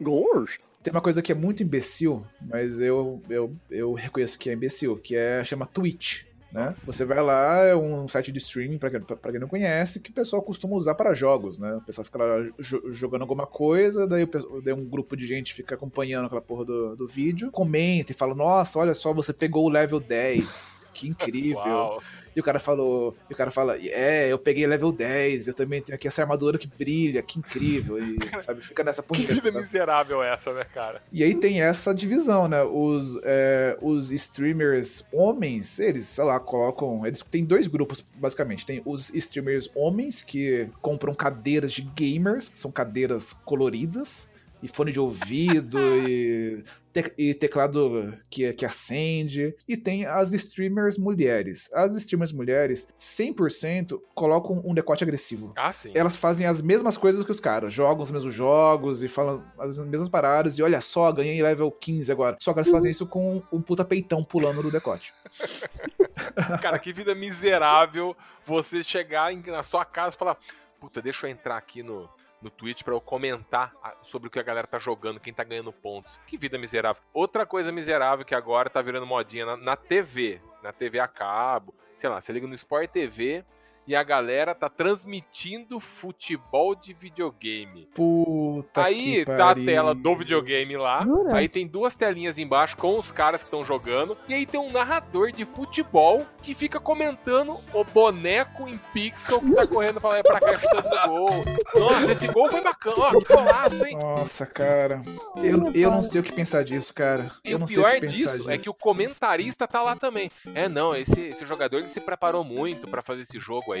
[0.00, 0.58] Gosh.
[0.82, 4.96] Tem uma coisa que é muito imbecil, mas eu, eu, eu reconheço que é imbecil,
[4.96, 6.22] que é chama Twitch.
[6.56, 6.74] Né?
[6.84, 10.10] Você vai lá, é um site de streaming, pra quem, pra quem não conhece, que
[10.10, 11.74] o pessoal costuma usar para jogos, né?
[11.76, 15.52] O pessoal fica lá jo- jogando alguma coisa, daí, o daí um grupo de gente
[15.52, 19.66] fica acompanhando aquela porra do, do vídeo, comenta e fala, nossa, olha só, você pegou
[19.66, 20.75] o level 10.
[20.96, 21.58] Que incrível.
[21.58, 22.02] Uau.
[22.34, 25.80] E o cara falou, e o cara fala, é, eu peguei level 10, eu também
[25.80, 27.98] tenho aqui essa armadura que brilha, que incrível.
[27.98, 29.64] E, sabe, fica nessa Que punheta, vida sabe?
[29.64, 31.02] miserável é essa, né, cara?
[31.10, 32.62] E aí tem essa divisão, né?
[32.62, 37.06] Os, é, os streamers homens, eles, sei lá, colocam.
[37.06, 38.66] Eles têm dois grupos, basicamente.
[38.66, 44.28] Tem os streamers homens que compram cadeiras de gamers, que são cadeiras coloridas,
[44.62, 45.78] e fone de ouvido,
[46.08, 49.54] e, te- e teclado que, que acende.
[49.68, 51.70] E tem as streamers mulheres.
[51.72, 55.92] As streamers mulheres, 100% colocam um decote agressivo Ah, sim.
[55.94, 59.76] elas fazem as mesmas coisas que os caras, jogam os mesmos jogos e falam as
[59.78, 62.36] mesmas paradas, e olha só, ganhei level 15 agora.
[62.40, 65.12] Só que elas fazem isso com um puta peitão pulando no decote.
[66.60, 70.38] Cara, que vida miserável você chegar em- na sua casa e falar:
[70.80, 72.08] Puta, deixa eu entrar aqui no,
[72.40, 75.72] no Twitch pra eu comentar sobre o que a galera tá jogando, quem tá ganhando
[75.72, 76.18] pontos.
[76.26, 77.02] Que vida miserável.
[77.12, 81.74] Outra coisa miserável que agora tá virando modinha na, na TV, na TV a cabo,
[81.94, 83.44] sei lá, você liga no Sport TV
[83.86, 87.88] e a galera tá transmitindo futebol de videogame.
[87.94, 89.64] Puta aí que tá a pariu.
[89.66, 91.02] tela do videogame lá.
[91.04, 91.36] Jura?
[91.36, 94.16] Aí tem duas telinhas embaixo com os caras que estão jogando.
[94.28, 99.52] E aí tem um narrador de futebol que fica comentando o boneco em pixel que
[99.52, 101.30] tá correndo pra lá e pra cá chutando gol.
[101.74, 102.96] Nossa, esse gol foi bacana.
[102.98, 103.96] Ó, que golaço, hein?
[103.98, 105.02] Nossa, cara.
[105.36, 107.30] Eu, eu não sei o que pensar disso, cara.
[107.44, 108.50] E eu o não sei pior o que pensar disso disso.
[108.50, 110.30] é que o comentarista tá lá também.
[110.54, 113.75] É, não, esse, esse jogador ele se preparou muito pra fazer esse jogo aí.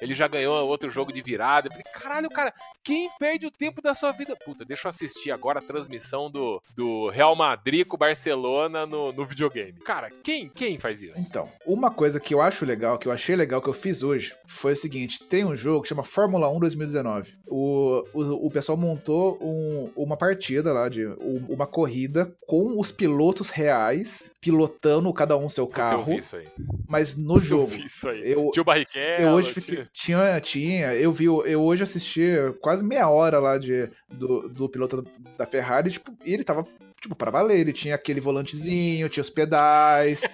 [0.00, 1.68] Ele já ganhou outro jogo de virada.
[1.68, 4.34] Eu falei, caralho, cara, quem perde o tempo da sua vida?
[4.44, 9.12] Puta, deixa eu assistir agora a transmissão do, do Real Madrid com o Barcelona no,
[9.12, 9.78] no videogame.
[9.80, 11.18] Cara, quem, quem faz isso?
[11.20, 14.34] Então, uma coisa que eu acho legal, que eu achei legal, que eu fiz hoje,
[14.46, 17.34] foi o seguinte: tem um jogo que chama Fórmula 1 2019.
[17.46, 22.90] O, o, o pessoal montou um- uma partida lá, de um- uma corrida com os
[22.90, 26.48] pilotos reais, pilotando cada um seu Puta, Eu carro, vi isso aí.
[26.88, 27.66] mas no Eu jogo.
[27.66, 28.20] vi isso aí.
[28.32, 29.19] Eu, Tio Barrichello.
[29.22, 29.86] Eu hoje fiquei.
[29.92, 30.94] Tinha, tinha.
[30.94, 31.24] Eu vi.
[31.24, 35.04] Eu hoje assisti quase meia hora lá de, do, do piloto
[35.36, 36.66] da Ferrari, tipo, e ele tava,
[37.00, 37.58] tipo, pra valer.
[37.58, 40.22] Ele tinha aquele volantezinho, tinha os pedais.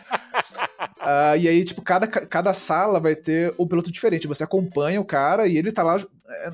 [1.08, 4.26] Ah, e aí, tipo, cada, cada sala vai ter um piloto diferente.
[4.26, 6.04] Você acompanha o cara e ele tá lá,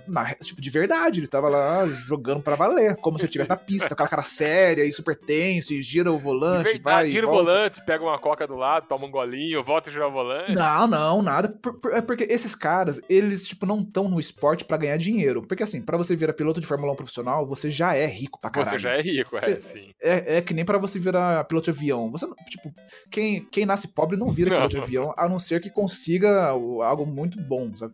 [0.07, 1.21] na- tipo, de verdade.
[1.21, 3.95] Ele tava lá jogando pra valer, como se ele estivesse na pista.
[3.95, 7.11] Aquela cara séria e super tenso, e gira o volante, verdade, vai.
[7.11, 10.13] tira o volante, pega uma coca do lado, toma um golinho, volta e gira o
[10.13, 10.53] volante.
[10.53, 11.49] Não, não, nada.
[11.49, 15.43] Por- por- É porque esses caras, eles, tipo, não estão no esporte pra ganhar dinheiro.
[15.43, 18.51] Porque, assim, pra você virar piloto de Fórmula 1 profissional, você já é rico pra
[18.51, 18.71] caralho.
[18.73, 19.91] Você já é rico, é, Você- sim.
[20.01, 22.11] É, é que nem pra você virar piloto de avião.
[22.11, 22.73] Você, tipo,
[23.11, 24.57] quem, quem nasce pobre não vira Não.
[24.59, 27.93] piloto de avião, a não ser que consiga algo muito bom, sabe?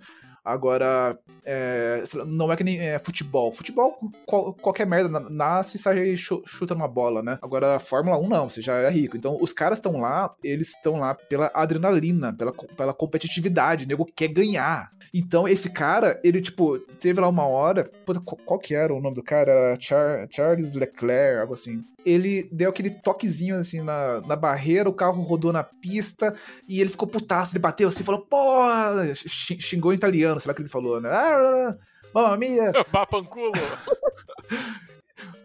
[0.52, 3.52] Agora, é, não é que nem é, futebol.
[3.52, 7.38] Futebol, qual- qualquer merda, na- nasce e sai chu- chuta numa bola, né?
[7.42, 9.16] Agora, Fórmula 1 não, você já é rico.
[9.16, 14.06] Então, os caras estão lá, eles estão lá pela adrenalina, pela, pela competitividade, o nego
[14.06, 14.90] quer ganhar.
[15.12, 17.90] Então, esse cara, ele, tipo, teve lá uma hora.
[18.04, 19.50] puta, qual que era o nome do cara?
[19.50, 21.82] Era Char- Charles Leclerc, algo assim.
[22.08, 26.34] Ele deu aquele toquezinho assim na, na barreira, o carro rodou na pista
[26.68, 27.52] e ele ficou putaço.
[27.52, 28.62] Ele bateu assim e falou: Pô!
[29.14, 31.10] Xi- Xingou em italiano, sei lá o que ele falou, né?
[31.10, 31.76] Ah,
[32.14, 32.72] Mamma mia!
[32.90, 33.52] Papanculo.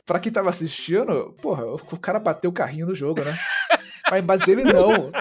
[0.05, 3.37] Pra quem tava assistindo, porra, o cara bateu o carrinho no jogo, né?
[4.11, 5.11] Mas, mas ele não.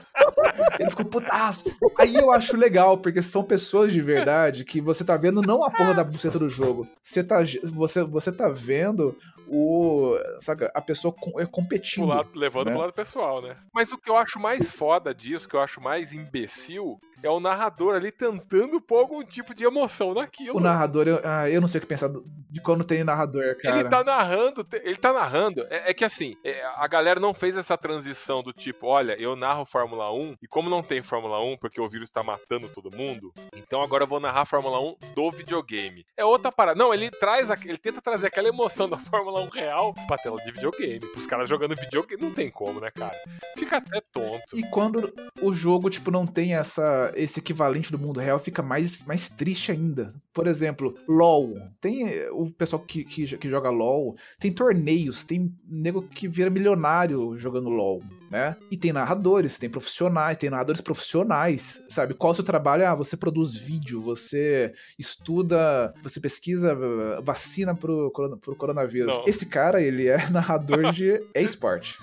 [0.78, 1.64] Ele ficou putaço.
[1.98, 5.70] Aí eu acho legal, porque são pessoas de verdade que você tá vendo não a
[5.70, 6.86] porra da buceta do jogo.
[7.00, 7.38] Você tá,
[7.72, 9.16] você, você tá vendo
[9.52, 10.18] o.
[10.40, 12.06] Sabe, a pessoa com- é competindo.
[12.06, 12.72] Pro lado- levando né?
[12.72, 13.56] pro lado pessoal, né?
[13.72, 17.40] Mas o que eu acho mais foda disso, que eu acho mais imbecil, é o
[17.40, 20.56] narrador ali tentando pôr algum tipo de emoção naquilo.
[20.56, 23.80] O narrador, eu, ah, eu não sei o que pensar de quando tem narrador, cara.
[23.80, 25.66] Ele tá narrando, ele tá narrando.
[25.70, 29.34] É, é que assim, é, a galera não fez essa transição do tipo, olha, eu
[29.34, 32.94] narro Fórmula 1, e como não tem Fórmula 1, porque o vírus tá matando todo
[32.94, 36.04] mundo, então agora eu vou narrar Fórmula 1 do videogame.
[36.16, 36.78] É outra parada.
[36.78, 40.52] Não, ele traz, ele tenta trazer aquela emoção da Fórmula 1 real pra tela de
[40.52, 41.00] videogame.
[41.16, 43.16] Os caras jogando videogame, não tem como, né, cara?
[43.56, 44.42] Fica até tonto.
[44.54, 49.04] E quando o jogo, tipo, não tem essa, esse equivalente do mundo real, fica mais,
[49.04, 50.14] mais triste ainda.
[50.32, 51.56] Por exemplo, LOL.
[51.80, 56.50] Tem eh, o pessoal que, que, que joga LOL, tem torneios, tem nego que vira
[56.50, 58.56] milionário jogando LOL, né?
[58.70, 62.14] E tem narradores, tem profissionais, tem narradores profissionais, sabe?
[62.14, 62.86] Qual é o seu trabalho?
[62.86, 66.76] Ah, você produz vídeo, você estuda, você pesquisa
[67.22, 69.18] vacina pro, pro coronavírus.
[69.18, 69.24] Não.
[69.26, 71.98] Esse cara, ele é narrador de esporte.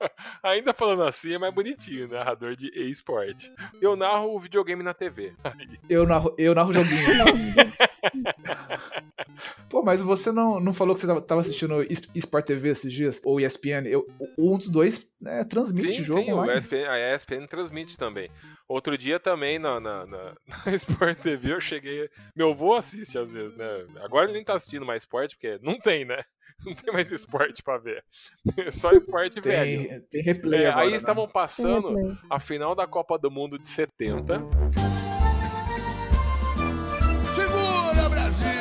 [0.42, 3.50] Ainda falando assim, é mais bonitinho, narrador de e-sport.
[3.80, 5.34] Eu narro o videogame na TV.
[5.88, 7.04] Eu narro, eu narro joguinho.
[9.68, 11.82] Pô, mas você não, não falou que você tava, assistindo
[12.14, 13.20] Sport TV esses dias?
[13.24, 13.86] Ou ESPN?
[13.86, 14.06] Eu,
[14.38, 16.60] um dos dois né, transmite sim, jogo sim, o online.
[16.60, 18.30] ESPN, a ESPN transmite também.
[18.68, 20.36] Outro dia também na, na, na,
[20.66, 22.08] na Sport TV eu cheguei.
[22.34, 23.86] Meu avô assiste às vezes, né?
[24.02, 26.22] Agora ele nem tá assistindo mais esporte, porque não tem, né?
[26.64, 28.04] Não tem mais esporte pra ver.
[28.70, 29.88] Só esporte velho.
[29.88, 30.96] Tem, tem replay É, agora, aí né?
[30.96, 34.40] estavam Tem passando a final da Copa do Mundo de 70.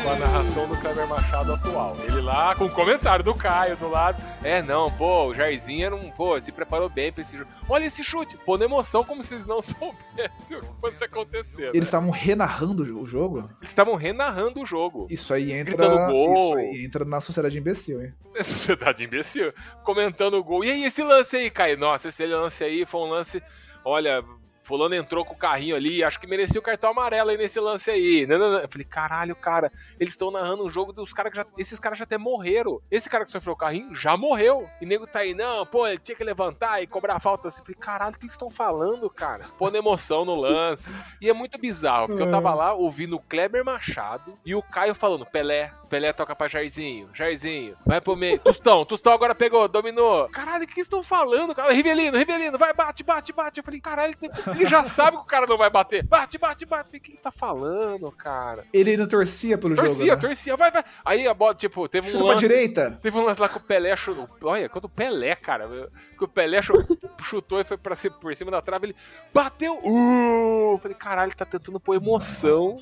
[0.09, 1.95] Com a narração do Kleber Machado atual.
[2.03, 4.23] Ele lá com o comentário do Caio do lado.
[4.43, 7.47] É, não, pô, o Jairzinho era um, pô, se preparou bem pra esse jogo.
[7.69, 11.61] Olha esse chute, pô, na emoção, como se eles não soubessem o que fosse acontecer.
[11.61, 11.71] né?
[11.75, 13.49] Eles estavam renarrando o jogo?
[13.59, 15.05] Eles estavam renarrando o jogo.
[15.11, 15.77] Isso aí entra.
[15.77, 16.33] Gritando gol.
[16.33, 18.11] Isso aí entra na sociedade imbecil, hein?
[18.35, 19.53] É sociedade imbecil.
[19.83, 20.63] Comentando o gol.
[20.63, 21.77] E aí, esse lance aí, Caio?
[21.77, 23.43] Nossa, esse lance aí foi um lance.
[23.85, 24.23] Olha,
[24.69, 27.89] Fulano entrou com o carrinho ali, acho que merecia o cartão amarelo aí nesse lance
[27.89, 28.27] aí.
[28.29, 31.45] Eu falei, caralho, cara, eles estão narrando um jogo dos caras que já.
[31.57, 32.79] Esses caras já até morreram.
[32.91, 34.69] Esse cara que sofreu o carrinho já morreu.
[34.79, 37.61] E nego tá aí, não, pô, ele tinha que levantar e cobrar a falta assim.
[37.61, 39.45] Eu falei, caralho, o que eles estão falando, cara?
[39.57, 40.93] Pondo emoção no lance.
[41.19, 44.93] E é muito bizarro, porque eu tava lá ouvindo o Kleber Machado e o Caio
[44.93, 48.37] falando, Pelé, Pelé toca pra Jairzinho, Jairzinho, vai pro meio.
[48.37, 50.29] Tostão, Tostão agora pegou, dominou.
[50.29, 51.73] Caralho, o que eles estão falando, cara?
[51.73, 53.57] Rivelino, Rivelino, vai, bate, bate, bate.
[53.57, 54.15] Eu falei, caralho,
[54.59, 56.03] ele já sabe que o cara não vai bater.
[56.03, 56.89] Bate, bate, bate.
[56.89, 58.65] O que ele tá falando, cara?
[58.73, 60.09] Ele ainda torcia pelo Torcia, jogo.
[60.09, 60.15] Né?
[60.17, 60.83] torcia, vai, vai.
[61.05, 62.47] Aí a bola, tipo, teve um Chuta pra lance.
[62.47, 62.99] direita.
[63.01, 64.27] Teve um lance lá que o Pelé chutou.
[64.43, 65.67] Olha, quando o Pelé, cara,
[66.17, 66.73] que o Pelé chu-
[67.21, 68.95] chutou e foi pra cima, por cima da trave, ele
[69.33, 69.79] bateu.
[69.83, 70.77] Uh!
[70.81, 72.75] Falei, caralho, ele tá tentando pôr emoção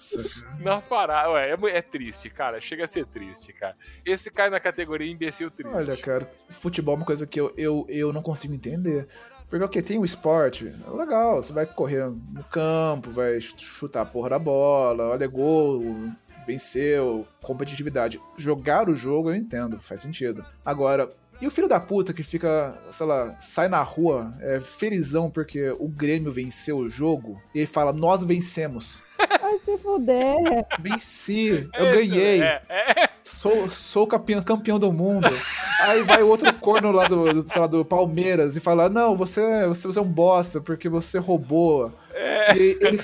[0.60, 1.32] na parada.
[1.32, 2.60] Ué, é, é triste, cara.
[2.62, 3.76] Chega a ser triste, cara.
[4.06, 5.74] Esse cai na categoria imbecil triste.
[5.76, 9.08] Olha, cara, futebol é uma coisa que eu, eu, eu não consigo entender.
[9.50, 13.56] Porque o que tem o esporte, é legal, você vai correr no campo, vai ch-
[13.58, 15.82] chutar a porra da bola, olha gol,
[16.46, 18.20] venceu, competitividade.
[18.38, 20.46] Jogar o jogo eu entendo, faz sentido.
[20.66, 25.30] Agora, e o filho da puta que fica, sei lá, sai na rua, é felizão
[25.30, 29.02] porque o Grêmio venceu o jogo, e ele fala, nós vencemos.
[29.42, 30.66] Vai se fuder.
[30.80, 32.42] Venci, eu ganhei.
[32.42, 33.10] É, é.
[33.24, 35.28] Sou, sou campeão, campeão do mundo.
[35.82, 39.18] Aí vai o outro corno lá do, do, sei lá, do Palmeiras e fala: Não,
[39.18, 41.94] você, você, você é um bosta porque você roubou.
[42.56, 43.00] E ele,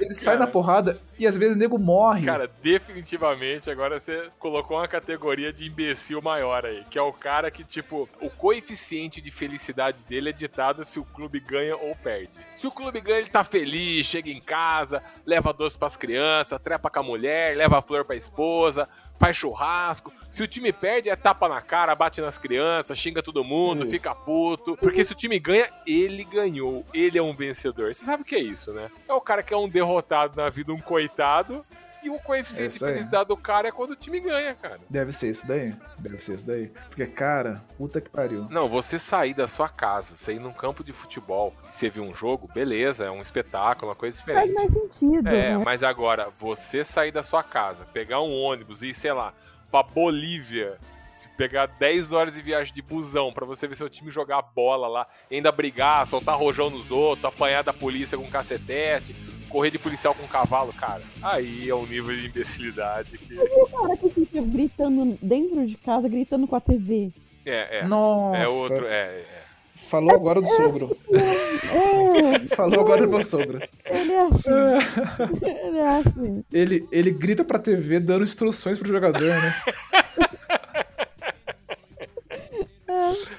[0.00, 2.26] ele sai na porrada e às vezes o nego morre.
[2.26, 7.50] Cara, definitivamente agora você colocou uma categoria de imbecil maior aí, que é o cara
[7.50, 12.30] que, tipo, o coeficiente de felicidade dele é ditado se o clube ganha ou perde.
[12.54, 16.88] Se o clube ganha, ele tá feliz, chega em casa, leva doce pras crianças, trepa
[16.88, 18.88] com a mulher, leva flor pra esposa,
[19.18, 20.12] faz churrasco.
[20.30, 23.90] Se o time perde, é tapa na cara, bate nas crianças, xinga todo mundo, Isso.
[23.90, 24.76] fica puto.
[24.76, 26.86] Porque se o time ganha, ele ganhou.
[26.94, 27.92] Ele é um vencedor.
[27.92, 28.88] Você sabe o que é isso, né?
[29.08, 31.62] É o cara que é um derrotado na vida, um coitado.
[32.08, 34.80] E o coeficiente É de felicidade do cara é quando o time ganha, cara.
[34.88, 35.74] Deve ser isso daí.
[35.98, 36.68] Deve ser isso daí.
[36.88, 38.46] Porque, cara, puta que pariu.
[38.50, 42.00] Não, você sair da sua casa, você ir num campo de futebol e você ver
[42.00, 44.54] um jogo, beleza, é um espetáculo, uma coisa Faz diferente.
[44.54, 45.62] mais sentido, É, né?
[45.64, 49.34] mas agora, você sair da sua casa, pegar um ônibus e ir, sei lá,
[49.70, 50.78] pra Bolívia,
[51.12, 54.88] se pegar 10 horas de viagem de busão pra você ver seu time jogar bola
[54.88, 59.14] lá, ainda brigar, soltar rojão nos outros, apanhar da polícia com cacetete,
[59.48, 63.38] correr de policial com cavalo, cara, aí é um nível de imbecilidade que.
[63.38, 67.12] O cara que fica gritando dentro de casa, gritando com a TV?
[67.44, 67.86] É, é.
[67.86, 68.38] Nossa.
[68.38, 69.48] É outro, é, é.
[69.78, 70.96] Falou agora do sogro.
[71.12, 73.62] É, Falou agora do meu sogro.
[73.86, 75.46] ele é assim.
[75.46, 76.44] ele é assim.
[76.52, 79.54] Ele, ele grita pra TV dando instruções pro jogador, né?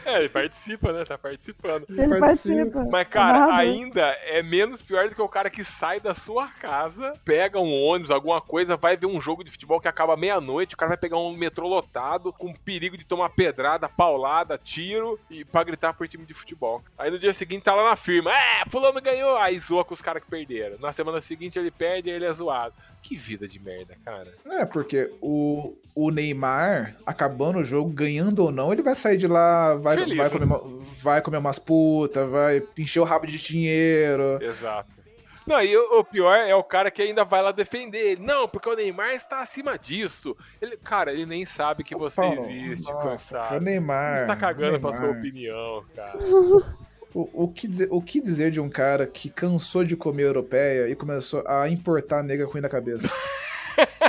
[0.06, 1.06] É, ele participa, né?
[1.06, 1.86] Tá participando.
[1.90, 2.20] Ele participa.
[2.20, 2.88] participa.
[2.92, 3.60] Mas, cara, Narrador.
[3.60, 7.74] ainda é menos pior do que o cara que sai da sua casa, pega um
[7.84, 10.98] ônibus, alguma coisa, vai ver um jogo de futebol que acaba meia-noite, o cara vai
[10.98, 16.08] pegar um metrô lotado, com perigo de tomar pedrada, paulada, tiro, e pra gritar por
[16.08, 16.82] time de futebol.
[16.98, 20.02] Aí no dia seguinte tá lá na firma, é, fulano ganhou, aí zoa com os
[20.02, 20.78] caras que perderam.
[20.80, 22.74] Na semana seguinte ele perde e ele é zoado.
[23.02, 24.34] Que vida de merda, cara.
[24.48, 29.28] É, porque o, o Neymar, acabando o jogo, ganhando ou não, ele vai sair de
[29.28, 30.32] lá, vai, Feliz, vai, né?
[30.32, 30.64] comer, uma-
[31.02, 34.38] vai comer umas putas, vai encher o rabo de dinheiro.
[34.42, 35.00] Exato.
[35.48, 38.22] Não, e o, o pior é o cara que ainda vai lá defender ele.
[38.24, 40.38] Não, porque o Neymar está acima disso.
[40.62, 43.58] Ele, cara, ele nem sabe que você Paulo, existe, nossa, cansado.
[43.58, 44.20] O Neymar.
[44.20, 44.96] Você tá cagando pra Neymar.
[44.98, 46.20] sua opinião, cara.
[47.12, 50.88] O, o, que dizer, o que dizer de um cara que cansou de comer europeia
[50.88, 53.10] e começou a importar nega ruim na cabeça?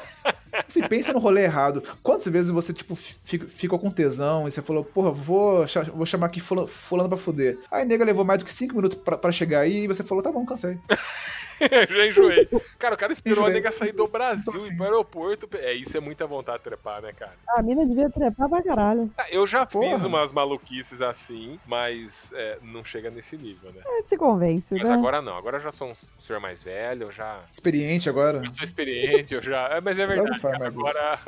[0.71, 1.83] Você pensa no rolê errado.
[2.03, 5.65] Quantas vezes você, tipo, ficou com tesão e você falou, porra, vou,
[5.95, 7.59] vou chamar aqui fulano, fulano pra fuder.
[7.71, 10.23] Aí nega levou mais do que 5 minutos pra, pra chegar aí e você falou,
[10.23, 10.79] tá bom, cansei.
[11.91, 12.49] Já enjoei.
[12.79, 13.55] Cara, o cara esperou a Enjoei.
[13.55, 15.49] nega sair do Brasil e ir pro aeroporto.
[15.59, 17.33] É, isso é muita vontade de trepar, né, cara?
[17.49, 19.11] A mina devia trepar pra caralho.
[19.19, 19.91] Ah, Eu já Porra.
[19.91, 23.83] fiz umas maluquices assim, mas é, não chega nesse nível, né?
[23.87, 24.95] É, se convence, Mas né?
[24.95, 28.39] agora não, agora eu já sou um senhor mais velho, eu já Experiente agora.
[28.45, 29.69] eu sou experiente, eu já.
[29.69, 30.81] é, mas é verdade, cara, mais isso.
[30.87, 31.21] agora.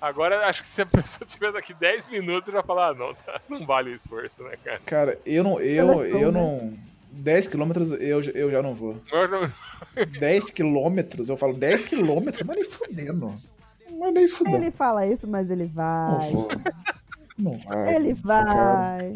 [0.00, 3.12] Agora acho que se a pessoa tiver daqui 10 minutos, eu já falar, ah, não,
[3.12, 4.78] tá, não vale o esforço, né, cara?
[4.86, 5.60] Cara, eu não.
[5.60, 6.78] Eu, Telecom, eu não.
[7.12, 8.96] 10 quilômetros eu, eu já não vou.
[9.12, 9.52] Eu não-
[10.18, 11.28] 10 quilômetros?
[11.28, 13.34] Eu falo 10 quilômetros, mas nem fudendo.
[13.98, 14.56] Mas nem fudendo.
[14.56, 16.30] Ele fala isso, mas ele Não vai.
[16.30, 16.48] vou.
[17.38, 17.94] Não vai.
[17.94, 19.12] Ele vai.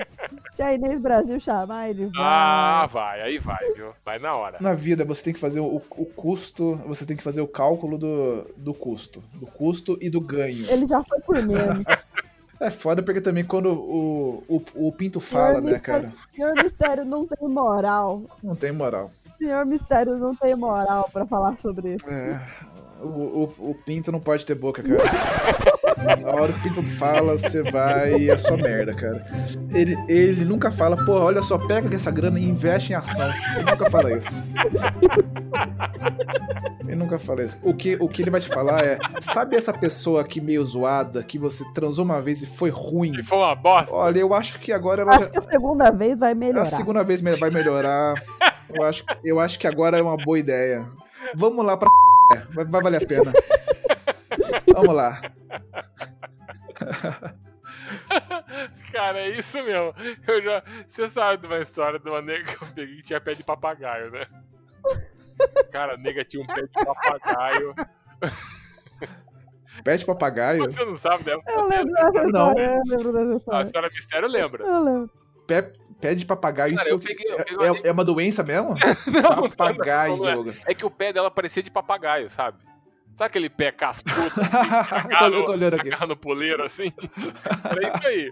[0.55, 2.23] Se a Inês Brasil chamar, ele vai.
[2.23, 3.93] Ah, vai, aí vai, viu?
[4.05, 4.57] Vai na hora.
[4.61, 7.99] Na vida você tem que fazer o, o custo, você tem que fazer o cálculo
[7.99, 9.23] do, do custo.
[9.35, 10.65] Do custo e do ganho.
[10.71, 11.85] Ele já foi por meme.
[12.65, 16.11] É foda porque também quando o, o, o Pinto fala, né, cara?
[16.35, 18.23] Senhor Mistério não tem moral.
[18.43, 19.11] Não tem moral.
[19.37, 22.09] Senhor Mistério não tem moral pra falar sobre isso.
[22.09, 22.43] É.
[23.03, 24.97] O, o, o Pinto não pode ter boca, cara.
[25.97, 29.25] Na hora que o Pinto fala, você vai e é só merda, cara.
[29.73, 33.31] Ele, ele nunca fala, porra, olha só, pega essa grana e investe em ação.
[33.57, 34.43] Ele nunca fala isso.
[36.87, 37.59] Ele nunca fala isso.
[37.63, 41.23] O que, o que ele vai te falar é: sabe essa pessoa aqui meio zoada
[41.23, 43.13] que você transou uma vez e foi ruim?
[43.19, 43.95] E foi uma bosta.
[43.95, 46.65] Olha, eu acho que agora ela Acho que a segunda vez vai a melhorar.
[46.67, 48.15] segunda vez vai melhorar.
[48.73, 50.87] Eu acho, eu acho que agora é uma boa ideia.
[51.35, 51.89] Vamos lá pra.
[52.55, 53.33] Vai, vai valer a pena.
[54.75, 55.21] Vamos lá.
[58.93, 59.95] Cara, é isso mesmo.
[60.27, 60.63] Eu já.
[60.87, 63.43] Você sabe de uma história de uma nega que eu peguei que tinha pé de
[63.43, 64.27] papagaio, né?
[65.73, 67.75] Cara, a nega tinha um pé de papagaio.
[69.83, 70.63] Pé de papagaio.
[70.65, 71.37] Você não sabe, né?
[71.49, 72.49] Eu lembro dessa Não.
[72.53, 73.67] história, eu lembro dessa A história.
[73.67, 74.65] senhora Mistério lembra.
[74.65, 75.11] Eu lembro.
[75.49, 76.77] Pé, pé de papagaio.
[76.77, 78.75] Cara, isso eu peguei- eu é- uma é, é uma doença mesmo?
[79.11, 80.17] Não, papagaio.
[80.17, 80.55] não, não é.
[80.67, 82.59] É que o pé dela parecia de papagaio, sabe?
[83.15, 84.15] Sabe aquele pé cascudo?
[85.11, 86.07] eu, tô, eu tô olhando aqui.
[86.07, 86.93] no poleiro assim.
[87.65, 88.31] Era isso aí.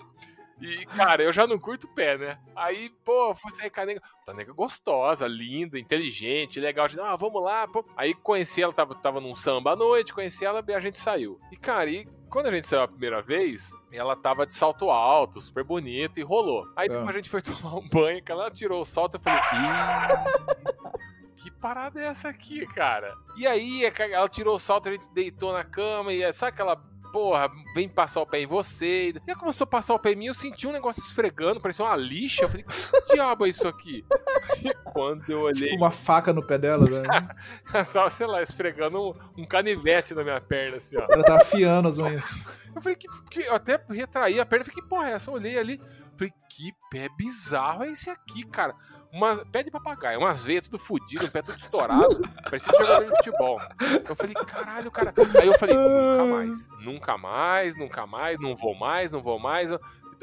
[0.63, 2.39] E, cara, eu já não curto pé, né?
[2.55, 4.03] Aí, pô, fui sair com a nega.
[4.25, 6.87] Tá nega gostosa, linda, inteligente, legal.
[7.03, 7.67] Ah, vamos lá.
[7.67, 7.85] Pô.
[7.97, 11.41] Aí conheci ela, tava, tava num samba à noite, conheci ela e a gente saiu.
[11.51, 15.41] E, cara, e quando a gente saiu a primeira vez, ela tava de salto alto,
[15.41, 16.65] super bonito, e rolou.
[16.77, 19.41] Aí depois a gente foi tomar um banho, que ela tirou o salto, eu falei,
[19.41, 20.82] ih,
[21.35, 23.15] que parada é essa aqui, cara?
[23.37, 26.77] E aí, ela tirou o salto, a gente deitou na cama, e é, sabe aquela
[27.13, 29.11] porra, vem passar o pé em você.
[29.11, 31.85] E ela começou a passar o pé em mim, eu senti um negócio esfregando, parecia
[31.85, 32.45] uma lixa.
[32.45, 34.03] Eu falei, que diabo é isso aqui?
[34.65, 37.03] E quando eu olhei, Tipo uma faca no pé dela, né?
[37.73, 41.07] ela tava, sei lá, esfregando um, um canivete na minha perna, assim, ó.
[41.11, 42.35] Ela tá afiando as unhas.
[42.75, 45.31] Eu falei, que, que eu até retraí a perna, falei, que porra é essa?
[45.31, 45.81] Eu olhei ali,
[46.17, 48.75] falei, que pé bizarro é esse aqui, cara?
[49.13, 53.05] Uma, pé de papagaio, umas veias tudo fodido, um pé tudo estourado, parecia um jogador
[53.05, 53.61] de futebol.
[54.09, 55.13] Eu falei, caralho, cara.
[55.39, 59.71] Aí eu falei, nunca mais, nunca mais, nunca mais, não vou mais, não vou mais.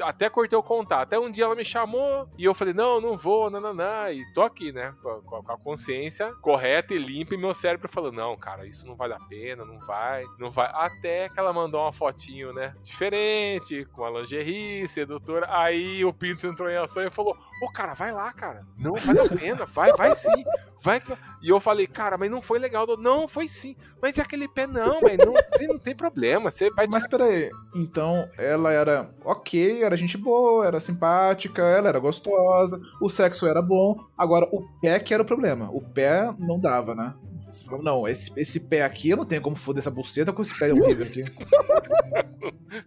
[0.02, 1.02] Até cortei o contato.
[1.02, 4.10] Até um dia ela me chamou e eu falei, não, não vou, nananã.
[4.10, 4.94] E tô aqui, né?
[5.02, 8.86] Com a, com a consciência correta e limpa e meu cérebro falou, não, cara, isso
[8.86, 10.70] não vale a pena, não vai, não vai.
[10.72, 12.74] Até que ela mandou uma fotinho, né?
[12.82, 15.46] Diferente, com a lingerie, sedutora.
[15.50, 18.64] Aí o Pinto entrou em ação e falou, ô, cara, vai lá, cara.
[18.78, 20.44] Não vale a pena, vai, vai sim.
[20.82, 21.02] Vai.
[21.42, 22.86] E eu falei, cara, mas não foi legal.
[22.98, 23.76] Não, foi sim.
[24.00, 26.50] Mas e aquele pé não, mas não, tem- não tem problema.
[26.50, 31.98] Você vai Mas peraí, então ela era ok, era gente boa, era simpática, ela era
[31.98, 35.68] gostosa, o sexo era bom, agora o pé que era o problema.
[35.72, 37.14] O pé não dava, né?
[37.52, 40.40] Você falou, não, esse, esse pé aqui eu não tenho como foder essa buceta com
[40.40, 41.24] esse pé horrível aqui.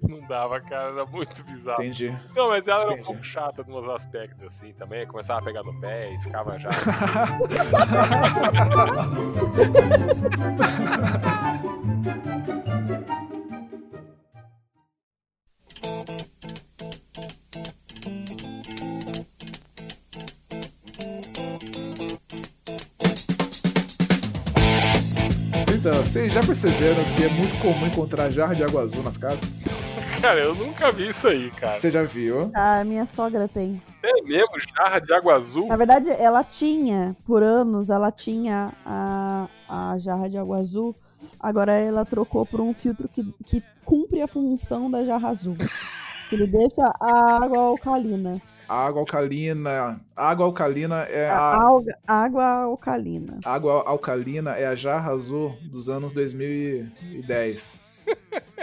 [0.01, 1.84] Não dava, cara, era muito bizarro.
[1.84, 2.18] Entendi.
[2.34, 3.08] Não, mas ela era um Entendi.
[3.08, 5.06] pouco chata em uns aspectos assim também.
[5.06, 6.70] Começava a pegar no pé e ficava já.
[25.86, 29.66] Então, vocês já perceberam que é muito comum encontrar jarra de água azul nas casas?
[30.22, 31.76] Cara, eu nunca vi isso aí, cara.
[31.76, 32.50] Você já viu?
[32.56, 33.82] A minha sogra tem.
[34.02, 34.54] É mesmo?
[34.78, 35.68] Jarra de água azul?
[35.68, 40.96] Na verdade, ela tinha, por anos, ela tinha a, a jarra de água azul.
[41.38, 45.58] Agora ela trocou por um filtro que, que cumpre a função da jarra azul.
[46.30, 48.42] Que ele deixa a água alcalina.
[48.68, 50.01] Água alcalina.
[50.16, 51.61] Água alcalina é A a.
[51.64, 53.39] alga- água alcalina.
[53.45, 57.82] Água alcalina é a jarra azul dos anos 2010.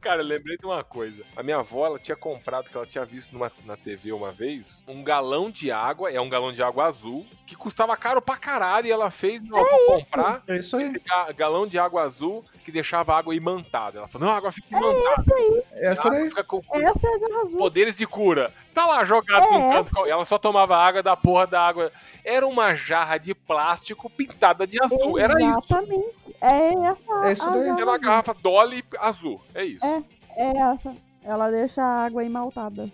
[0.00, 1.22] Cara, eu lembrei de uma coisa.
[1.36, 4.84] A minha avó, ela tinha comprado, que ela tinha visto numa, na TV uma vez,
[4.88, 8.86] um galão de água, é um galão de água azul, que custava caro pra caralho,
[8.86, 10.84] e ela fez, não, vou comprar É isso aí.
[10.88, 13.98] esse ga- galão de água azul que deixava a água imantada.
[13.98, 15.24] Ela falou, não, a água fica imantada.
[15.72, 16.28] Essa a água daí.
[16.28, 17.58] fica com Essa é a jarra azul.
[17.58, 18.52] poderes de cura.
[18.78, 19.50] Tá lá jogado É.
[19.58, 20.06] num canto.
[20.06, 21.90] Ela só tomava água da porra da água.
[22.24, 25.18] Era uma jarra de plástico pintada de azul.
[25.18, 25.58] Era isso.
[25.58, 26.14] Exatamente.
[26.40, 27.62] É essa É isso daí.
[27.68, 28.00] Era uma azul.
[28.08, 29.40] garrafa Dolly azul.
[29.54, 29.84] É isso.
[29.84, 30.02] É.
[30.36, 30.94] É essa.
[31.24, 32.90] Ela deixa a água imaltada.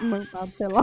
[0.00, 0.82] Imaltada, sei lá.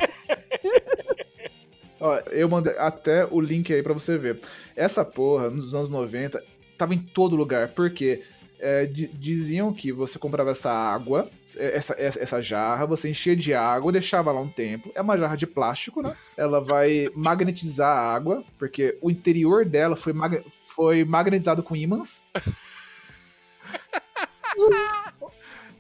[2.00, 4.40] Ó, eu mandei até o link aí pra você ver.
[4.76, 6.44] Essa porra, nos anos 90,
[6.78, 7.70] tava em todo lugar.
[7.70, 8.24] Porque
[8.62, 13.54] é, di- diziam que você comprava essa água, essa, essa, essa jarra, você enchia de
[13.54, 14.92] água, deixava lá um tempo.
[14.96, 16.16] É uma jarra de plástico, né?
[16.38, 22.24] Ela vai magnetizar a água, porque o interior dela foi, mag- foi magnetizado com ímãs.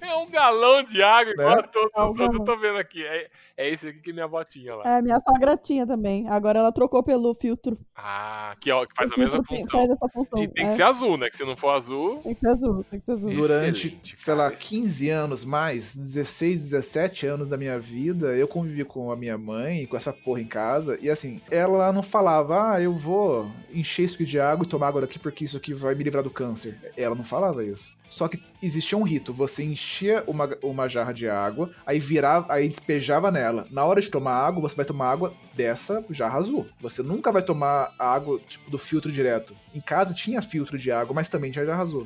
[0.01, 1.61] É um galão de água igual Né?
[1.61, 2.39] a todos É um os outros.
[2.39, 3.05] Eu tô vendo aqui.
[3.05, 4.97] É, é esse aqui que minha avó tinha lá.
[4.97, 6.27] É, minha sogra tinha também.
[6.27, 7.77] Agora ela trocou pelo filtro.
[7.95, 9.79] Ah, que, ó, que faz O a mesma função.
[9.79, 10.43] Faz essa função.
[10.43, 10.67] E tem é.
[10.67, 11.29] que ser azul, né?
[11.29, 12.17] Que se não for azul.
[12.17, 13.29] Tem que ser azul, tem que ser azul.
[13.31, 14.55] Durante, Excelente, sei lá, cara.
[14.55, 19.85] 15 anos mais, 16, 17 anos da minha vida, eu convivi com a minha mãe,
[19.85, 24.15] com essa porra em casa, e assim, ela não falava, ah, eu vou encher isso
[24.15, 26.77] aqui de água e tomar água daqui porque isso aqui vai me livrar do câncer.
[26.97, 27.93] Ela não falava isso.
[28.11, 32.67] Só que existia um rito, você enchia uma, uma jarra de água, aí virava, aí
[32.67, 33.65] despejava nela.
[33.71, 36.67] Na hora de tomar água, você vai tomar água dessa jarra azul.
[36.81, 39.55] Você nunca vai tomar água, tipo, do filtro direto.
[39.73, 42.05] Em casa tinha filtro de água, mas também tinha jarra azul.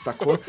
[0.00, 0.38] Sacou?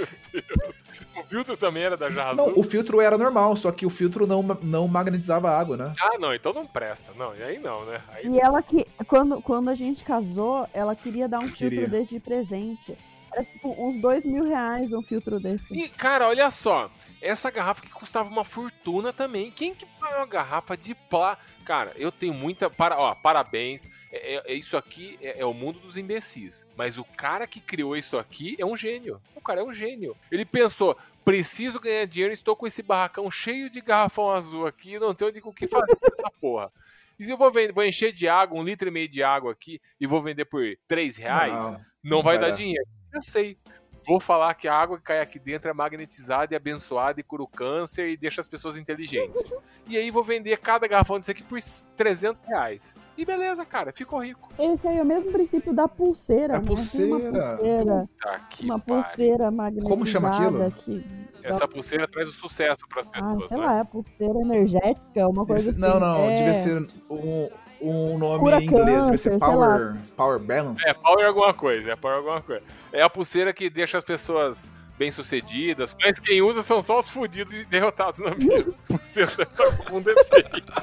[1.16, 2.60] O filtro também era da jarra Não, azul.
[2.60, 5.94] o filtro era normal, só que o filtro não, não magnetizava a água, né?
[6.00, 7.12] Ah, não, então não presta.
[7.18, 8.00] Não, e aí não, né?
[8.10, 11.82] Aí E ela que, quando, quando a gente casou, ela queria dar um Queria.
[11.82, 12.96] filtro desse de presente.
[13.32, 15.74] Era tipo uns dois mil reais um filtro desse.
[15.74, 16.90] E, cara, olha só.
[17.22, 19.50] Essa garrafa que custava uma fortuna também.
[19.52, 21.38] Quem que paga uma garrafa de plá?
[21.66, 22.70] Cara, eu tenho muita.
[22.70, 23.88] Para, ó, parabéns.
[24.12, 26.66] É, é- é isso aqui é, é o mundo dos imbecis.
[26.76, 29.20] Mas o cara que criou isso aqui é um gênio.
[29.36, 30.16] O cara é um gênio.
[30.32, 35.14] Ele pensou: preciso ganhar dinheiro, estou com esse barracão cheio de garrafão azul aqui, não
[35.14, 36.72] tenho o que fazer com essa porra.
[37.20, 39.52] E se eu vou, vender, vou encher de água, um litro e meio de água
[39.52, 42.52] aqui, e vou vender por 3 reais, não, Não, vai, dar.
[42.52, 42.86] dinheiro.
[43.14, 43.58] Eu sei.
[44.06, 47.44] Vou falar que a água que cai aqui dentro é magnetizada e abençoada e cura
[47.44, 49.44] o câncer e deixa as pessoas inteligentes.
[49.86, 51.60] E aí vou vender cada garrafão disso aqui por
[51.98, 52.96] 300 reais.
[53.18, 54.48] E beleza, cara, ficou rico.
[54.58, 56.54] Esse aí é o mesmo princípio da pulseira.
[56.54, 56.66] Da né?
[56.66, 57.18] Tem pulseira.
[57.18, 58.08] Uma pulseira,
[58.50, 60.72] que uma pulseira magnetizada Como chama aquilo?
[60.72, 61.06] que
[61.44, 63.66] Essa pulseira traz o sucesso pras Ah, pessoas, sei né?
[63.66, 65.80] lá, é pulseira energética, uma coisa ser- assim.
[65.82, 66.38] não, não, é...
[66.38, 66.78] devia ser
[67.10, 67.50] um,
[67.82, 70.88] um nome Cura em inglês, câncer, ser Power, power Balance.
[70.88, 72.64] É, power alguma coisa, é power alguma coisa.
[72.92, 77.54] É a pulseira que deixa as pessoas bem-sucedidas, mas quem usa são só os fudidos
[77.54, 78.74] e derrotados na vida.
[78.88, 80.74] Pulseira tá com um defeito.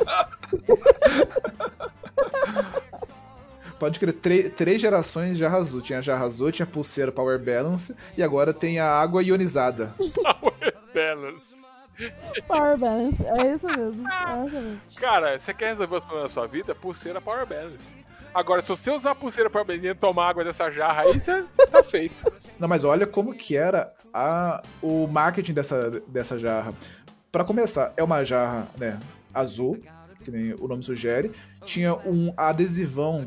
[3.78, 5.80] Pode crer, três gerações de jarra azul.
[5.80, 9.92] Tinha a jarra azul, tinha a pulseira Power Balance e agora tem a água ionizada.
[9.98, 11.63] Power balance.
[12.46, 14.08] Power balance, é isso mesmo.
[14.08, 14.80] É isso mesmo.
[14.96, 16.74] Cara, você quer resolver os problemas da sua vida?
[16.74, 17.94] Pulseira Power Balance.
[18.34, 21.44] Agora, se você usar a pulseira Power Balance e tomar água dessa jarra aí, você
[21.70, 22.30] tá feito.
[22.58, 26.74] Não, mas olha como que era a, o marketing dessa, dessa jarra.
[27.30, 28.98] Pra começar, é uma jarra né,
[29.32, 29.80] azul,
[30.24, 31.32] que nem o nome sugere.
[31.64, 33.26] Tinha um adesivão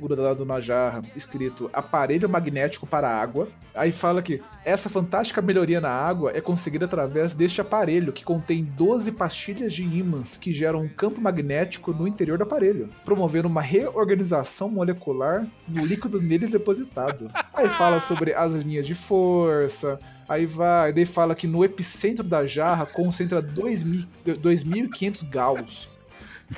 [0.00, 3.48] grudado, na jarra, escrito aparelho magnético para água.
[3.74, 8.64] Aí fala que essa fantástica melhoria na água é conseguida através deste aparelho, que contém
[8.64, 13.60] 12 pastilhas de ímãs que geram um campo magnético no interior do aparelho, promovendo uma
[13.60, 17.30] reorganização molecular no líquido nele depositado.
[17.52, 22.46] Aí fala sobre as linhas de força, Aí vai, daí fala que no epicentro da
[22.46, 25.98] jarra concentra 2.000 2.500 Gauss.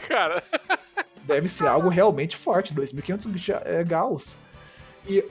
[0.08, 0.42] Cara,
[1.26, 4.38] Deve ser algo realmente forte, 2.500 ja- é, Gauss.
[5.06, 5.24] E,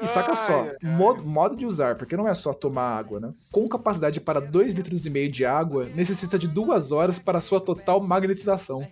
[0.00, 0.76] e saca Ai, só, ai.
[0.82, 3.32] modo, modo de usar, porque não é só tomar água, né?
[3.50, 7.60] Com capacidade para 2 litros e meio de água, necessita de duas horas para sua
[7.60, 8.86] total magnetização.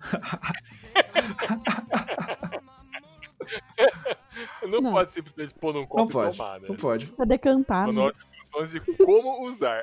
[4.62, 4.92] Não, Não.
[4.92, 6.38] pode simplesmente pôr num copo Não e pode.
[6.38, 6.66] tomar, né?
[6.68, 7.06] Não pode.
[7.08, 7.92] Pra decantar, né?
[7.92, 9.82] Manual de instruções de como usar.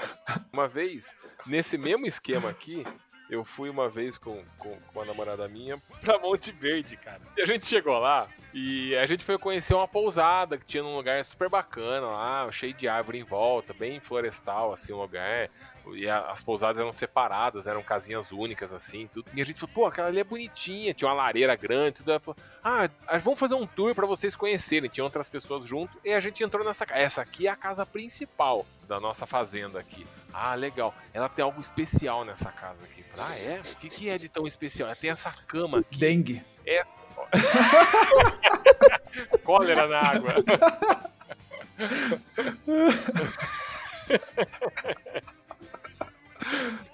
[0.51, 1.13] Uma vez,
[1.45, 2.83] nesse mesmo esquema aqui,
[3.31, 7.21] eu fui uma vez com, com, com uma namorada minha pra Monte Verde, cara.
[7.37, 10.95] E a gente chegou lá e a gente foi conhecer uma pousada que tinha num
[10.95, 15.49] lugar super bacana lá, cheio de árvore em volta, bem florestal, assim, o lugar.
[15.93, 19.31] E a- as pousadas eram separadas, eram casinhas únicas, assim, tudo.
[19.33, 22.11] E a gente falou, pô, aquela ali é bonitinha, tinha uma lareira grande, tudo.
[22.11, 22.89] Ela falou, ah,
[23.23, 24.89] vamos fazer um tour pra vocês conhecerem.
[24.89, 26.99] Tinha outras pessoas junto e a gente entrou nessa casa.
[27.01, 30.05] Essa aqui é a casa principal da nossa fazenda aqui.
[30.33, 30.93] Ah, legal.
[31.13, 33.03] Ela tem algo especial nessa casa aqui.
[33.03, 33.59] Falei, ah, é?
[33.61, 34.87] O que, que é de tão especial?
[34.89, 35.97] Ela tem essa cama aqui.
[35.97, 36.43] Dengue.
[36.65, 37.00] Essa.
[39.43, 40.33] Cólera na água.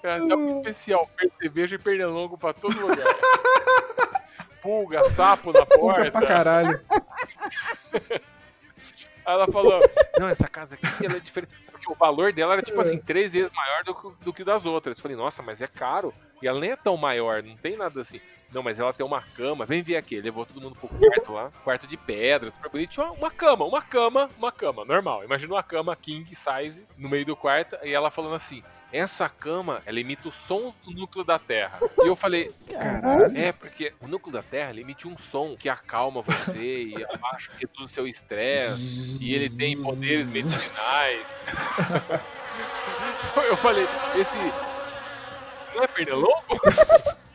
[0.02, 1.10] Ela tem algo especial.
[1.16, 3.06] Percevejo e pernilongo pra todo lugar.
[4.62, 6.26] Pulga, sapo na Puta pra porta.
[6.26, 6.80] caralho.
[9.24, 9.80] Aí ela falou:
[10.18, 11.52] Não, essa casa aqui ela é diferente.
[11.78, 14.66] Porque o valor dela era tipo assim, três vezes maior do que, do que das
[14.66, 14.98] outras.
[14.98, 16.12] Eu falei, nossa, mas é caro.
[16.42, 18.20] E ela nem é tão maior, não tem nada assim.
[18.52, 19.66] Não, mas ela tem uma cama.
[19.66, 20.20] Vem ver aqui.
[20.20, 21.50] Levou todo mundo pro quarto lá.
[21.62, 23.00] Quarto de pedra, super bonito.
[23.02, 25.22] Uma cama, uma cama, uma cama, normal.
[25.22, 27.76] Imagina uma cama king size no meio do quarto.
[27.82, 28.62] E ela falando assim.
[28.90, 31.78] Essa cama, ela emite os sons do núcleo da Terra.
[32.02, 33.36] E eu falei, Caralho.
[33.36, 37.52] é, porque o núcleo da Terra ele emite um som que acalma você e abaixa,
[37.58, 39.18] reduz o seu estresse.
[39.20, 41.26] E ele tem poderes medicinais.
[43.48, 43.86] Eu falei,
[44.16, 44.38] esse.
[45.74, 46.42] Não é pernilongo?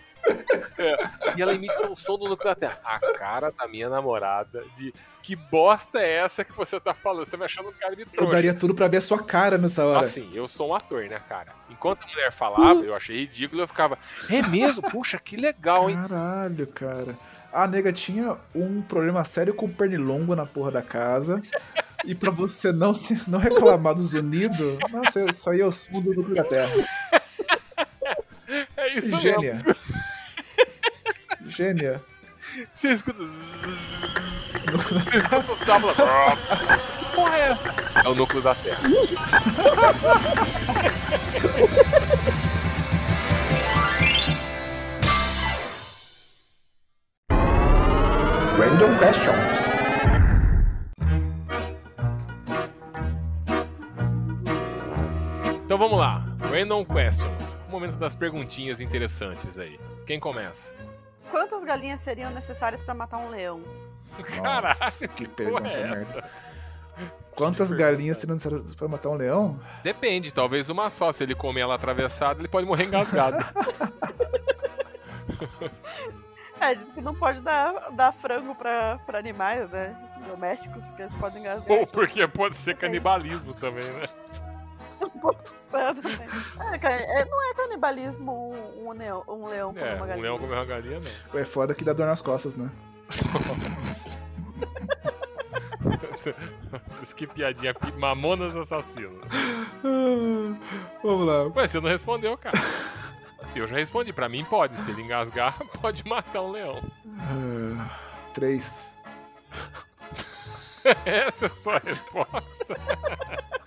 [0.77, 0.97] É.
[1.37, 2.79] E ela imita o som do núcleo da Terra.
[2.83, 7.23] A cara da minha namorada de que bosta é essa que você tá falando?
[7.23, 8.31] Você tá me achando um cara de Eu trouxa.
[8.33, 10.01] daria tudo pra ver a sua cara nessa hora.
[10.01, 11.53] Assim, eu sou um ator, né, cara?
[11.69, 13.97] Enquanto a mulher falava, eu achei ridículo, eu ficava,
[14.29, 14.81] é mesmo?
[14.81, 15.95] Puxa, que legal, hein?
[15.95, 17.15] Caralho, cara.
[17.53, 21.41] A nega tinha um problema sério com o pernilongo na porra da casa.
[22.03, 25.71] E pra você não, se, não reclamar do zunido, nossa, eu- isso aí é o
[25.71, 26.73] som do núcleo da Terra.
[28.75, 29.75] É isso mesmo.
[31.55, 32.01] Gênia.
[32.73, 33.19] Você escuta.
[33.23, 35.95] Você escuta o sábado.
[36.97, 37.51] Que porra é?
[37.51, 37.73] essa?
[38.03, 38.81] É o núcleo da Terra.
[48.57, 49.93] Random questions.
[55.65, 56.25] Então vamos lá.
[56.51, 57.59] Random questions.
[57.67, 59.79] O momento das perguntinhas interessantes aí.
[60.05, 60.73] Quem começa?
[61.33, 63.59] Quantas galinhas seriam necessárias pra matar um leão?
[64.39, 66.29] Nossa, que porra pergunta é merda.
[67.35, 69.59] Quantas Que galinhas seriam necessárias pra matar um leão?
[69.81, 71.11] Depende, talvez uma só.
[71.11, 73.37] Se ele comer ela atravessada, ele pode morrer engasgado.
[76.59, 79.93] É, diz que não pode dar, dar frango pra animais, né?
[80.25, 81.69] Domésticos, porque eles podem engasgar.
[81.69, 84.05] Ou porque pode ser canibalismo também, né?
[86.73, 89.99] É, ca- é, não é canibalismo um, um leão, um leão comer É, uma um
[90.07, 90.21] galinha.
[90.23, 90.99] leão comer uma galinha,
[91.33, 91.39] não.
[91.39, 92.69] É foda que dá dor nas costas, né?
[96.99, 97.73] Diz que piadinha.
[97.73, 99.21] pi- Mamonas assassino.
[101.03, 101.43] Vamos lá.
[101.55, 102.57] Ué, você não respondeu, cara.
[103.55, 104.13] Eu já respondi.
[104.13, 104.75] Pra mim, pode.
[104.75, 106.81] Se ele engasgar, pode matar um leão.
[107.19, 107.99] Ah,
[108.33, 108.89] Três.
[111.05, 112.75] Essa é a sua resposta.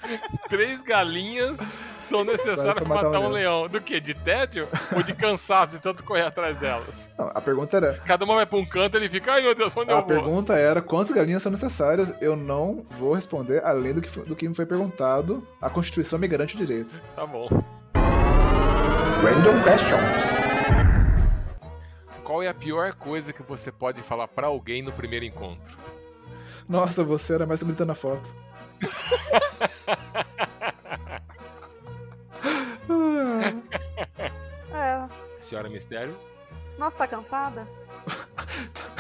[0.49, 1.59] Três galinhas
[1.99, 3.69] são necessárias pra matar, um leão.
[3.69, 4.01] Do que?
[4.01, 4.69] De tédio?
[4.95, 7.11] Ou de cansaço de tanto correr atrás delas?
[7.19, 7.99] Não, a pergunta era.
[8.05, 9.99] Cada uma vai pra um canto e ele fica, ai meu Deus, onde A eu
[9.99, 10.07] vou?
[10.07, 12.15] pergunta era quantas galinhas são necessárias.
[12.21, 15.47] Eu não vou responder além do que, do que me foi perguntado.
[15.61, 17.01] A Constituição me garante o direito.
[17.15, 17.49] Tá bom.
[19.23, 20.37] Random questions.
[22.23, 25.77] Qual é a pior coisa que você pode falar pra alguém no primeiro encontro?
[26.69, 28.35] Nossa, você era mais bonita na foto.
[34.73, 35.09] É.
[35.39, 36.19] Senhora Mistério?
[36.79, 37.69] Nossa, tá cansada?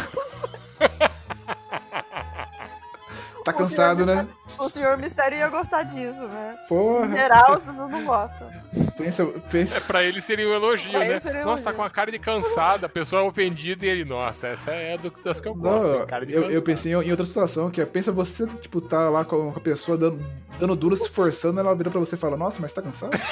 [3.46, 4.28] Tá O cansado, senhor né?
[4.58, 6.56] O senhor Mistério ia gostar disso, né?
[6.68, 7.06] Porra.
[7.06, 8.50] Em geral, as pessoas não gostam.
[8.98, 9.76] Pensa, pensa.
[9.78, 11.20] É, pra ele seria um elogio, Pra né?
[11.20, 11.76] seria um Nossa, tá elogio.
[11.76, 15.12] com a cara de cansada, a pessoa é ofendida e ele, nossa, essa é do-
[15.24, 16.06] das que eu Não, gosto, hein?
[16.08, 19.08] cara de eu, eu pensei em em outra situação, que é, pensa você, tipo, tá
[19.08, 20.18] lá com a pessoa dando,
[20.58, 23.12] dando duro, se esforçando, ela vira pra você e fala, nossa, mas tá cansado?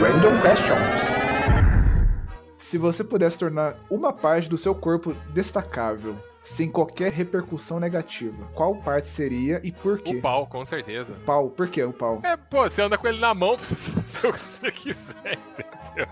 [0.00, 1.35] Random questions.
[2.66, 8.74] Se você pudesse tornar uma parte do seu corpo destacável, sem qualquer repercussão negativa, qual
[8.74, 10.16] parte seria e por quê?
[10.16, 11.14] O pau, com certeza.
[11.24, 12.20] Pau, por que o pau?
[12.24, 15.38] É, pô, você anda com ele na mão pra você fazer o que você quiser,
[15.48, 16.08] entendeu?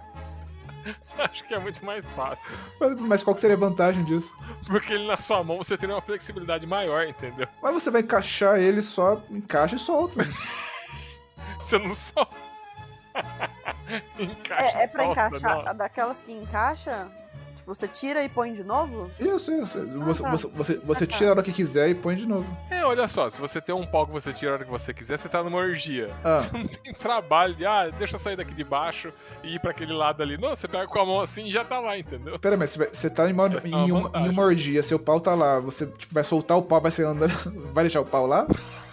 [1.19, 2.53] Acho que é muito mais fácil.
[2.79, 4.33] Mas, mas qual seria a vantagem disso?
[4.65, 7.49] Porque ele na sua mão você teria uma flexibilidade maior, entendeu?
[7.61, 10.25] Mas você vai encaixar ele só, encaixa e solta.
[11.59, 12.29] Você não só.
[14.19, 15.75] Encaixa É, é pra encaixar.
[15.75, 17.07] daquelas que encaixa,
[17.55, 19.11] tipo, você tira e põe de novo?
[19.21, 19.87] Isso, isso.
[19.87, 20.31] Você, tá.
[20.31, 21.17] você, você, você Ah, tá.
[21.17, 22.47] tira a hora que quiser e põe de novo.
[22.71, 24.93] É, olha só, se você tem um pau que você tira a hora que você
[24.95, 26.11] quiser, você tá numa orgia.
[26.25, 26.37] Ah.
[26.45, 29.12] Você não tem trabalho de, ah, deixa eu sair daqui de baixo
[29.43, 30.39] e ir pra aquele lado ali.
[30.39, 32.39] Não, você pega com a mão assim e já tá lá, entendeu?
[32.39, 35.35] Pera, mas você, tá em uma, é em, uma em uma orgia, seu pau tá
[35.35, 37.33] lá, você tipo, vai soltar o pau, vai ser andando.
[37.75, 38.47] Vai deixar o pau lá?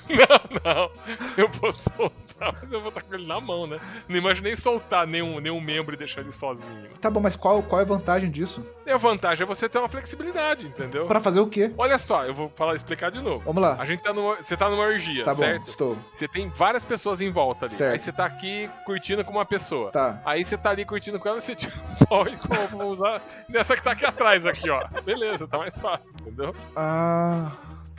[0.12, 0.92] Não, não.
[1.38, 3.80] Eu vou soltar, mas eu vou estar com ele na mão, né?
[4.10, 6.90] Não imaginei soltar nenhum, nenhum membro e deixar ele sozinho.
[7.00, 8.66] Tá bom, mas qual, qual é a vantagem disso?
[8.86, 11.06] E a vantagem é você ter uma flexibilidade, entendeu?
[11.06, 11.72] Pra fazer o quê?
[11.78, 13.44] Olha só, eu vou falar, explicar de novo.
[13.46, 13.78] Vamos lá.
[13.80, 14.36] A gente tá numa.
[14.36, 15.68] Você tá numa orgia, Tá bom, certo?
[15.70, 15.98] estou.
[16.14, 17.76] Você tem várias pessoas em volta ali.
[17.76, 17.94] Certo.
[17.94, 19.92] Aí você tá aqui curtindo com uma pessoa.
[19.92, 20.22] Tá.
[20.26, 22.92] Aí você tá ali curtindo com ela e você tira o pau e como vou
[22.92, 24.84] usar nessa que tá aqui atrás, aqui, ó.
[25.06, 26.54] Beleza, tá mais fácil, entendeu?
[26.76, 27.52] Ah.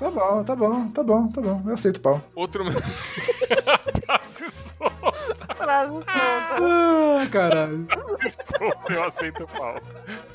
[0.02, 1.62] Tá bom, tá bom, tá bom, tá bom.
[1.64, 2.20] Eu aceito o pau.
[2.34, 2.64] Outro.
[4.24, 6.06] se solta, Traz um ponto.
[6.10, 7.86] Ah, caralho.
[8.44, 9.74] solta, eu aceito o pau.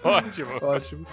[0.03, 0.51] Ótimo.
[0.61, 1.05] Ótimo.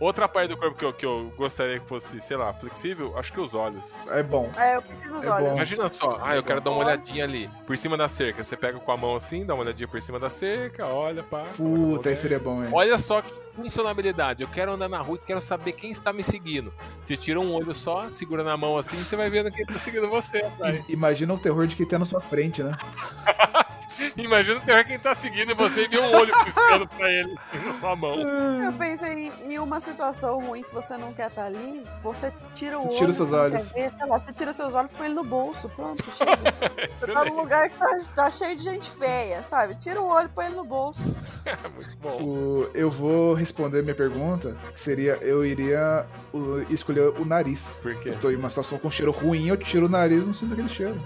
[0.00, 3.32] Outra parte do corpo que eu, que eu gostaria que fosse, sei lá, flexível, acho
[3.32, 3.94] que os olhos.
[4.10, 4.48] É bom.
[4.56, 5.48] É, eu preciso dos É olhos.
[5.50, 5.54] bom.
[5.56, 8.42] Imagina só, ah, eu quero dar uma olhadinha ali, por cima da cerca.
[8.44, 11.44] Você pega com a mão assim, dá uma olhadinha por cima da cerca, olha, pá.
[11.56, 12.70] Puta, aí seria bom, hein?
[12.72, 14.42] Olha só que funcionalidade.
[14.42, 16.72] Eu quero andar na rua e quero saber quem está me seguindo.
[17.02, 20.08] Você tira um olho só, segura na mão assim, você vai vendo quem está seguindo
[20.08, 20.84] você atrás.
[20.88, 22.76] Imagina o terror de quem tá na sua frente, né?
[24.16, 27.72] Imagina o terror quem tá seguindo e você vê um olho piscando pra ele na
[27.72, 28.14] sua mão.
[28.62, 32.82] Eu pensei em, uma situação ruim que você não quer estar ali, você tira o
[32.82, 32.96] Você olho.
[32.98, 33.72] tira os seus olhos.
[33.72, 35.68] ver, sei lá, você tira seus olhos e põe ele no bolso.
[35.70, 36.38] Pronto, chega.
[36.94, 39.74] Você tá num lugar que tá, tá cheio de gente feia, sabe?
[39.76, 41.00] Tira o olho e põe ele no bolso.
[41.74, 42.22] Muito bom.
[42.24, 47.80] O- eu vou responder minha pergunta, seria eu iria uh, escolher o nariz.
[47.82, 48.10] Por quê?
[48.10, 50.52] Eu tô em uma situação com cheiro ruim, eu tiro o nariz e não sinto
[50.52, 51.00] aquele cheiro.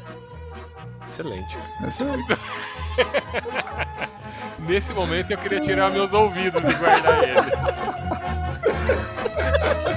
[1.06, 1.56] Excelente.
[1.86, 2.38] Excelente.
[4.68, 7.52] Nesse momento eu queria tirar meus ouvidos e guardar ele.